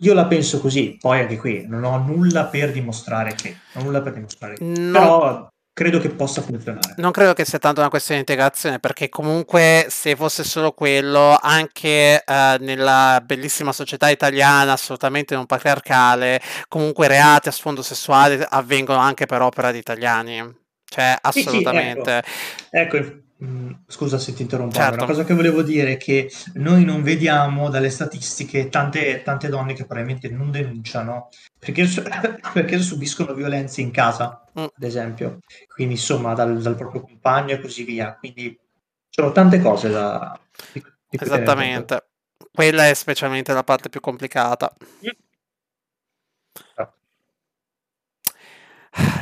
io 0.00 0.14
la 0.14 0.26
penso 0.26 0.60
così, 0.60 0.96
poi 1.00 1.20
anche 1.20 1.36
qui 1.36 1.64
non 1.66 1.84
ho 1.84 1.98
nulla 1.98 2.44
per 2.44 2.72
dimostrare 2.72 3.34
che, 3.34 3.56
non 3.72 3.84
nulla 3.84 4.00
per 4.00 4.12
dimostrare 4.12 4.54
che. 4.54 4.64
No. 4.64 4.92
però 4.92 5.48
credo 5.78 6.00
che 6.00 6.10
possa 6.10 6.42
funzionare. 6.42 6.94
Non 6.96 7.12
credo 7.12 7.34
che 7.34 7.44
sia 7.44 7.60
tanto 7.60 7.78
una 7.80 7.88
questione 7.88 8.20
di 8.20 8.30
integrazione, 8.30 8.80
perché 8.80 9.08
comunque 9.08 9.86
se 9.88 10.16
fosse 10.16 10.42
solo 10.42 10.72
quello, 10.72 11.38
anche 11.40 12.22
eh, 12.24 12.56
nella 12.58 13.22
bellissima 13.24 13.72
società 13.72 14.08
italiana, 14.08 14.72
assolutamente 14.72 15.36
non 15.36 15.46
patriarcale, 15.46 16.40
comunque 16.66 17.06
reati 17.06 17.48
a 17.48 17.52
sfondo 17.52 17.82
sessuale 17.82 18.44
avvengono 18.48 18.98
anche 18.98 19.26
per 19.26 19.40
opera 19.40 19.70
di 19.70 19.78
italiani. 19.78 20.66
Cioè, 20.88 21.16
assolutamente. 21.20 22.22
Sì, 22.24 22.30
sì, 22.30 22.66
ecco. 22.70 22.96
ecco 22.96 23.26
Mm, 23.44 23.70
scusa 23.86 24.18
se 24.18 24.32
ti 24.32 24.42
interrompo, 24.42 24.74
certo. 24.74 24.94
una 24.94 25.06
cosa 25.06 25.22
che 25.22 25.32
volevo 25.32 25.62
dire 25.62 25.92
è 25.92 25.96
che 25.96 26.28
noi 26.54 26.84
non 26.84 27.04
vediamo 27.04 27.68
dalle 27.70 27.88
statistiche 27.88 28.68
tante, 28.68 29.22
tante 29.22 29.48
donne 29.48 29.74
che 29.74 29.84
probabilmente 29.84 30.28
non 30.28 30.50
denunciano 30.50 31.28
perché, 31.56 31.86
perché 32.52 32.80
subiscono 32.80 33.34
violenze 33.34 33.80
in 33.80 33.92
casa, 33.92 34.44
mm. 34.58 34.64
ad 34.64 34.82
esempio, 34.82 35.38
quindi 35.72 35.94
insomma 35.94 36.34
dal, 36.34 36.60
dal, 36.60 36.74
proprio 36.74 37.02
compagno 37.02 37.54
e 37.54 37.60
così 37.60 37.84
via. 37.84 38.16
Quindi 38.16 38.50
ci 38.50 39.20
sono 39.20 39.30
tante 39.30 39.60
cose 39.60 39.88
da... 39.88 40.36
Di, 40.72 40.82
di 41.08 41.18
Esattamente, 41.20 42.08
quella 42.52 42.88
è 42.88 42.94
specialmente 42.94 43.52
la 43.52 43.62
parte 43.62 43.88
più 43.88 44.00
complicata. 44.00 44.74
Mm. 45.06 45.10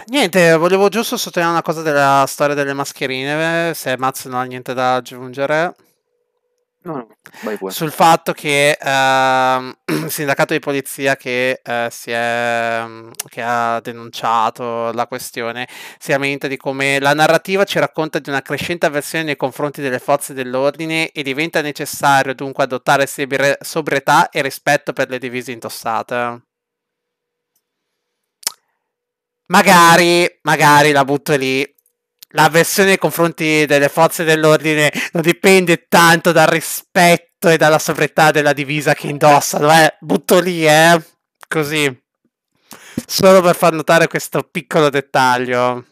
Niente, 0.06 0.56
volevo 0.56 0.88
giusto 0.88 1.16
sottolineare 1.16 1.58
una 1.58 1.62
cosa 1.62 1.82
della 1.82 2.24
storia 2.28 2.54
delle 2.54 2.72
mascherine, 2.72 3.72
se 3.74 3.96
Maz 3.96 4.26
non 4.26 4.40
ha 4.40 4.44
niente 4.44 4.72
da 4.72 4.94
aggiungere. 4.94 5.74
No, 6.86 7.08
no, 7.42 7.70
sul 7.70 7.90
fatto 7.90 8.32
che 8.32 8.78
uh, 8.80 8.86
il 10.04 10.08
sindacato 10.08 10.52
di 10.52 10.60
polizia 10.60 11.16
che, 11.16 11.60
si 11.90 12.12
è, 12.12 12.80
um, 12.84 13.10
che 13.28 13.42
ha 13.42 13.80
denunciato 13.80 14.92
la 14.92 15.08
questione 15.08 15.66
si 15.98 16.12
lamenta 16.12 16.46
di 16.46 16.56
come 16.56 17.00
la 17.00 17.12
narrativa 17.12 17.64
ci 17.64 17.80
racconta 17.80 18.20
di 18.20 18.30
una 18.30 18.40
crescente 18.40 18.86
avversione 18.86 19.24
nei 19.24 19.36
confronti 19.36 19.80
delle 19.80 19.98
forze 19.98 20.32
dell'ordine 20.32 21.10
e 21.10 21.24
diventa 21.24 21.60
necessario 21.60 22.34
dunque 22.34 22.62
adottare 22.62 23.08
sobrietà 23.08 24.28
e 24.30 24.42
rispetto 24.42 24.92
per 24.92 25.08
le 25.08 25.18
divise 25.18 25.50
indossate. 25.50 26.45
Magari, 29.46 30.28
magari 30.42 30.92
la 30.92 31.04
butto 31.04 31.36
lì 31.36 31.74
l'avversione 32.36 32.90
nei 32.90 32.98
confronti 32.98 33.66
delle 33.66 33.88
forze 33.88 34.22
dell'ordine 34.22 34.92
non 35.12 35.22
dipende 35.22 35.86
tanto 35.88 36.32
dal 36.32 36.46
rispetto 36.46 37.48
e 37.48 37.56
dalla 37.56 37.78
sobrietà 37.78 38.30
della 38.30 38.52
divisa 38.52 38.94
che 38.94 39.08
indossano, 39.08 39.72
eh. 39.72 39.96
Butto 40.00 40.38
lì, 40.38 40.66
eh. 40.66 41.02
Così. 41.48 42.04
Solo 43.06 43.40
per 43.40 43.54
far 43.54 43.72
notare 43.72 44.06
questo 44.08 44.42
piccolo 44.42 44.88
dettaglio. 44.88 45.84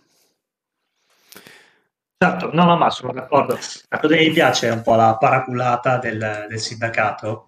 Certo, 2.17 2.51
no, 2.53 2.65
no, 2.65 2.77
ma 2.77 2.91
sono 2.91 3.13
d'accordo. 3.13 3.59
La 3.89 3.99
cosa 3.99 4.17
mi 4.17 4.31
piace 4.31 4.69
un 4.69 4.83
po' 4.83 4.95
la 4.95 5.17
paraculata 5.17 5.99
del, 5.99 6.47
del 6.49 6.61
sindacato 6.61 7.47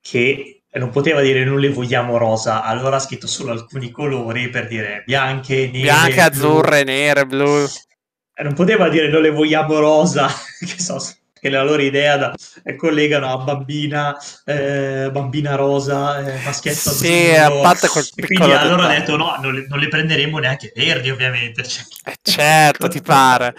che 0.00 0.57
non 0.72 0.90
poteva 0.90 1.22
dire 1.22 1.44
non 1.44 1.58
le 1.58 1.70
vogliamo 1.70 2.18
rosa, 2.18 2.62
allora 2.62 2.96
ha 2.96 3.00
scritto 3.00 3.26
solo 3.26 3.52
alcuni 3.52 3.90
colori 3.90 4.50
per 4.50 4.66
dire 4.66 5.02
bianche, 5.06 5.66
nere, 5.66 5.80
bianche, 5.80 6.20
azzurre, 6.20 6.84
nere, 6.84 7.24
blu. 7.24 7.64
Eh, 8.34 8.42
non 8.42 8.54
poteva 8.54 8.88
dire 8.88 9.08
non 9.08 9.22
le 9.22 9.30
vogliamo 9.30 9.78
rosa, 9.78 10.28
che 10.60 10.80
so, 10.80 10.98
che 11.40 11.48
la 11.48 11.62
loro 11.62 11.82
idea 11.82 12.16
da, 12.16 12.34
eh, 12.64 12.76
collegano 12.76 13.32
a 13.32 13.38
bambina, 13.38 14.16
eh, 14.44 15.08
bambina 15.10 15.54
rosa, 15.54 16.18
eh, 16.18 16.44
maschietto 16.44 16.90
sì, 16.90 17.30
a 17.34 17.50
parte 17.50 17.88
quel 17.88 18.06
e 18.14 18.26
quindi 18.26 18.52
allora 18.52 18.88
ha 18.88 18.98
detto 18.98 19.16
no, 19.16 19.36
non 19.40 19.54
le, 19.54 19.66
non 19.68 19.78
le, 19.78 19.88
prenderemo 19.88 20.38
neanche 20.38 20.72
verdi 20.74 21.10
ovviamente. 21.10 21.64
Cioè, 21.68 22.12
eh, 22.12 22.16
certo, 22.22 22.88
ti 22.88 23.00
pare. 23.00 23.54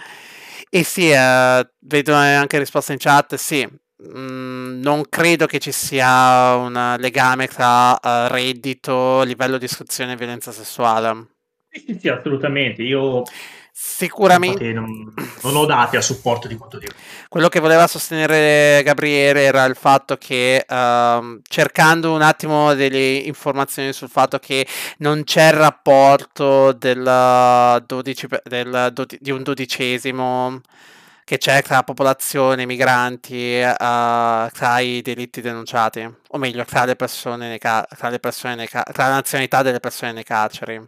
E 0.68 0.84
sì, 0.84 1.10
eh, 1.10 1.68
vedo 1.80 2.14
anche 2.14 2.58
risposta 2.58 2.92
in 2.92 2.98
chat, 2.98 3.34
sì, 3.34 3.68
mm, 4.00 4.80
non 4.80 5.02
credo 5.08 5.46
che 5.46 5.58
ci 5.58 5.72
sia 5.72 6.54
un 6.56 6.96
legame 6.98 7.46
tra 7.46 7.92
uh, 7.92 8.28
reddito, 8.28 9.22
livello 9.22 9.58
di 9.58 9.64
istruzione 9.64 10.12
e 10.12 10.16
violenza 10.16 10.52
sessuale. 10.52 11.26
Sì, 11.70 11.98
sì, 12.00 12.08
assolutamente. 12.08 12.82
Io 12.82 13.22
Sicuramente 13.82 14.74
non, 14.74 15.10
non, 15.42 15.56
ho 15.56 15.64
dati 15.64 15.96
a 15.96 16.02
supporto 16.02 16.46
di 16.46 16.54
quanto 16.56 16.76
dico. 16.76 16.92
Quello 17.28 17.48
che 17.48 17.60
voleva 17.60 17.86
sostenere 17.86 18.82
Gabriele 18.82 19.42
era 19.42 19.64
il 19.64 19.74
fatto 19.74 20.18
che 20.18 20.66
uh, 20.68 21.40
cercando 21.48 22.12
un 22.12 22.20
attimo 22.20 22.74
delle 22.74 23.14
informazioni 23.14 23.94
sul 23.94 24.10
fatto 24.10 24.38
che 24.38 24.66
non 24.98 25.24
c'è 25.24 25.46
il 25.46 25.54
rapporto 25.54 26.72
del 26.72 27.82
12, 27.86 28.26
del, 28.44 28.92
di 29.18 29.30
un 29.30 29.42
dodicesimo 29.42 30.60
che 31.30 31.38
c'è 31.38 31.62
tra 31.62 31.76
la 31.76 31.84
popolazione, 31.84 32.62
i 32.62 32.66
migranti, 32.66 33.60
uh, 33.62 34.50
tra 34.50 34.80
i 34.80 35.00
delitti 35.00 35.40
denunciati, 35.40 36.00
o 36.02 36.38
meglio, 36.38 36.64
tra 36.64 36.84
le 36.84 36.96
persone, 36.96 37.46
nei 37.46 37.58
ca- 37.58 37.86
tra, 37.96 38.08
le 38.08 38.18
persone 38.18 38.56
nei 38.56 38.66
ca- 38.66 38.82
tra 38.82 39.06
la 39.06 39.14
nazionalità 39.14 39.62
delle 39.62 39.78
persone 39.78 40.10
nei 40.10 40.24
carceri. 40.24 40.84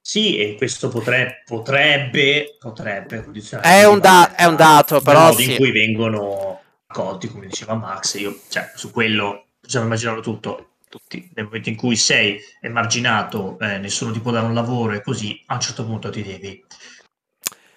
Sì, 0.00 0.38
e 0.38 0.54
questo 0.54 0.88
potrebbe, 0.88 1.42
potrebbe, 1.44 2.56
potrebbe 2.60 3.24
è 3.60 3.84
un, 3.86 3.98
da- 3.98 4.36
è 4.36 4.44
un 4.44 4.54
dato, 4.54 5.00
però 5.00 5.32
sì. 5.32 5.50
in 5.50 5.56
cui 5.56 5.72
vengono 5.72 6.60
accolti, 6.86 7.26
come 7.26 7.46
diceva 7.46 7.74
Max, 7.74 8.14
io, 8.20 8.38
cioè, 8.48 8.70
su 8.76 8.92
quello 8.92 9.46
possiamo 9.60 9.86
immaginarlo 9.86 10.20
tutto, 10.20 10.74
tutti, 10.88 11.28
nel 11.34 11.46
momento 11.46 11.70
in 11.70 11.74
cui 11.74 11.96
sei 11.96 12.38
emarginato, 12.60 13.58
eh, 13.58 13.78
nessuno 13.78 14.12
ti 14.12 14.20
può 14.20 14.30
dare 14.30 14.46
un 14.46 14.54
lavoro 14.54 14.92
e 14.92 15.02
così, 15.02 15.42
a 15.46 15.54
un 15.54 15.60
certo 15.60 15.84
punto 15.84 16.08
ti 16.08 16.22
devi, 16.22 16.64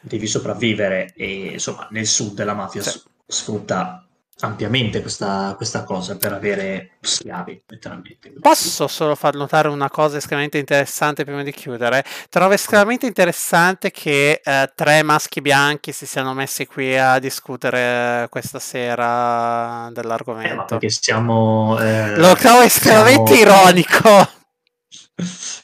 devi 0.07 0.27
sopravvivere 0.27 1.13
e 1.15 1.51
insomma 1.53 1.87
nel 1.91 2.07
sud 2.07 2.43
la 2.43 2.53
mafia 2.53 2.81
sì. 2.81 3.01
sfrutta 3.25 4.07
ampiamente 4.39 5.01
questa, 5.01 5.53
questa, 5.55 5.83
cosa 5.83 6.15
per 6.17 6.33
avere 6.33 6.91
schiavi, 6.99 7.63
letteralmente. 7.65 8.33
Posso 8.39 8.87
solo 8.87 9.15
far 9.15 9.35
notare 9.35 9.67
una 9.67 9.89
cosa 9.89 10.17
estremamente 10.17 10.59
interessante 10.59 11.23
prima 11.23 11.41
di 11.41 11.51
chiudere? 11.51 12.03
Trovo 12.29 12.53
estremamente 12.53 13.07
interessante 13.07 13.89
che 13.89 14.41
eh, 14.43 14.71
tre 14.75 15.01
maschi 15.01 15.41
bianchi 15.41 15.91
si 15.91 16.05
siano 16.05 16.33
messi 16.33 16.67
qui 16.67 16.95
a 16.97 17.17
discutere 17.17 18.27
questa 18.29 18.59
sera 18.59 19.89
dell'argomento. 19.91 20.63
Eh, 20.63 20.65
perché 20.67 20.89
siamo... 20.89 21.79
Eh, 21.79 22.15
Lo 22.17 22.35
trovo 22.35 22.61
estremamente 22.61 23.33
siamo... 23.33 23.61
ironico. 23.61 24.35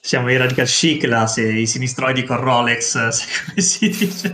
Siamo 0.01 0.29
i 0.29 0.38
radical 0.38 0.65
chic, 0.65 1.03
là, 1.05 1.27
se, 1.27 1.43
i 1.43 1.67
sinistroidi 1.67 2.23
con 2.23 2.38
Rolex, 2.38 2.93
come 3.45 3.62
si 3.62 3.89
dice. 3.89 4.31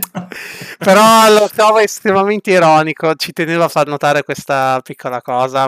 Però 0.78 1.30
lo 1.32 1.48
trovo 1.48 1.78
estremamente 1.78 2.50
ironico, 2.50 3.14
ci 3.14 3.32
tenevo 3.32 3.64
a 3.64 3.68
far 3.68 3.86
notare 3.86 4.22
questa 4.24 4.80
piccola 4.82 5.22
cosa. 5.22 5.66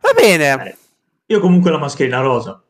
Va 0.00 0.12
bene. 0.14 0.66
Eh, 0.66 0.76
io 1.26 1.40
comunque 1.40 1.70
la 1.70 1.78
mascherina 1.78 2.20
rosa. 2.20 2.62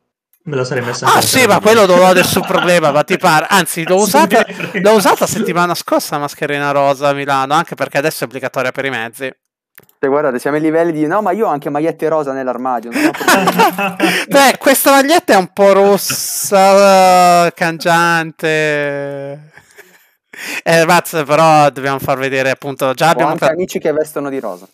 Me 0.43 0.55
la 0.55 0.63
sarei 0.65 0.83
messa 0.83 1.05
Ah 1.05 1.21
sì, 1.21 1.45
ma 1.45 1.59
quello 1.59 1.85
non 1.85 1.99
ho 1.99 2.13
nessun 2.13 2.41
problema, 2.41 2.91
ma 2.91 3.03
ti 3.03 3.17
pare. 3.17 3.45
Anzi, 3.47 3.85
l'ho 3.85 3.97
usata, 4.01 4.43
l'ho 4.73 4.93
usata 4.93 5.27
settimana 5.27 5.75
scorsa 5.75 6.15
la 6.15 6.21
mascherina 6.21 6.71
rosa 6.71 7.09
a 7.09 7.13
Milano, 7.13 7.53
anche 7.53 7.75
perché 7.75 7.99
adesso 7.99 8.23
è 8.23 8.27
obbligatoria 8.27 8.71
per 8.71 8.85
i 8.85 8.89
mezzi. 8.89 9.31
Cioè, 9.99 10.09
guardate, 10.09 10.39
siamo 10.39 10.55
ai 10.55 10.63
livelli 10.63 10.91
di 10.91 11.05
no, 11.05 11.21
ma 11.21 11.31
io 11.31 11.45
ho 11.45 11.49
anche 11.49 11.69
magliette 11.69 12.07
rosa 12.07 12.33
nell'armadio. 12.33 12.89
Beh, 14.27 14.57
questa 14.57 14.91
maglietta 14.91 15.33
è 15.33 15.35
un 15.35 15.53
po' 15.53 15.73
rossa, 15.73 17.51
cangiante. 17.51 18.49
Eh, 20.63 20.85
Vaz, 20.85 21.23
però 21.25 21.69
dobbiamo 21.69 21.99
far 21.99 22.17
vedere 22.17 22.49
appunto. 22.49 22.93
Già 22.93 23.09
abbiamo 23.09 23.31
anche 23.31 23.45
tra... 23.45 23.53
amici 23.53 23.77
che 23.77 23.91
vestono 23.91 24.29
di 24.29 24.39
rosa. 24.39 24.67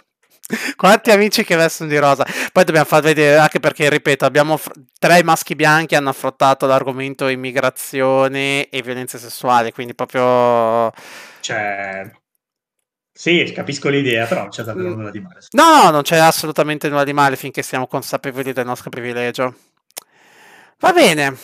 Quanti 0.78 1.12
amici 1.12 1.44
che 1.44 1.58
vestono 1.58 1.90
di 1.90 1.98
rosa? 1.98 2.26
Poi 2.54 2.64
dobbiamo 2.64 2.88
far 2.88 3.02
vedere 3.02 3.38
anche 3.38 3.60
perché, 3.60 3.90
ripeto, 3.90 4.24
abbiamo 4.24 4.58
tre 4.98 5.24
maschi 5.24 5.56
bianchi 5.56 5.96
hanno 5.96 6.10
affrontato 6.10 6.66
l'argomento 6.68 7.28
immigrazione 7.28 8.70
e 8.70 8.82
violenze 8.82 9.18
sessuali, 9.18 9.74
quindi 9.74 9.94
proprio. 9.94 10.90
Cioè, 11.42 12.10
sì, 13.18 13.52
capisco 13.52 13.90
l'idea, 13.90 14.28
però 14.28 14.42
non 14.42 14.50
c'è 14.50 14.62
davvero 14.62 14.90
mm. 14.90 14.94
nulla 14.94 15.10
di 15.10 15.20
male. 15.20 15.40
No, 15.50 15.86
no, 15.86 15.90
non 15.90 16.02
c'è 16.04 16.18
assolutamente 16.18 16.88
nulla 16.88 17.04
di 17.04 17.14
male 17.14 17.36
finché 17.36 17.64
siamo 17.64 17.88
consapevoli 17.88 18.54
del 18.54 18.64
nostro 18.68 18.92
privilegio. 18.92 19.56
Va 20.78 20.94
bene. 20.94 21.36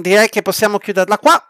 Direi 0.00 0.28
che 0.30 0.42
possiamo 0.42 0.78
chiuderla 0.78 1.18
qua. 1.18 1.48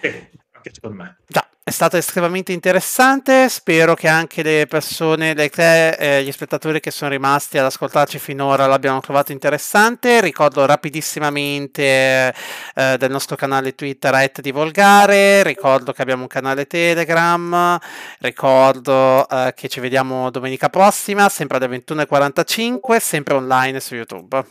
Sì, 0.00 0.08
anche 0.50 0.70
secondo 0.72 1.00
me. 1.00 1.16
Già. 1.28 1.48
È 1.66 1.70
stato 1.70 1.96
estremamente 1.96 2.52
interessante, 2.52 3.48
spero 3.48 3.94
che 3.94 4.06
anche 4.06 4.42
le 4.42 4.66
persone, 4.68 5.32
le 5.32 5.48
tre, 5.48 5.96
eh, 5.98 6.22
gli 6.22 6.30
spettatori 6.30 6.78
che 6.78 6.90
sono 6.90 7.10
rimasti 7.10 7.56
ad 7.56 7.64
ascoltarci 7.64 8.18
finora 8.18 8.66
l'abbiano 8.66 9.00
trovato 9.00 9.32
interessante. 9.32 10.20
Ricordo 10.20 10.66
rapidissimamente 10.66 12.34
eh, 12.74 12.96
del 12.98 13.10
nostro 13.10 13.34
canale 13.36 13.74
Twitter 13.74 14.12
at 14.12 14.42
di 14.42 14.50
Volgare, 14.50 15.42
ricordo 15.42 15.94
che 15.94 16.02
abbiamo 16.02 16.20
un 16.20 16.28
canale 16.28 16.66
Telegram, 16.66 17.78
ricordo 18.18 19.26
eh, 19.26 19.54
che 19.56 19.68
ci 19.70 19.80
vediamo 19.80 20.28
domenica 20.28 20.68
prossima, 20.68 21.30
sempre 21.30 21.56
alle 21.56 21.78
21.45, 21.78 22.98
sempre 22.98 23.32
online 23.36 23.80
su 23.80 23.94
YouTube. 23.94 24.44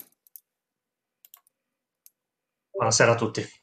Buonasera 2.71 3.12
a 3.12 3.15
tutti. 3.15 3.62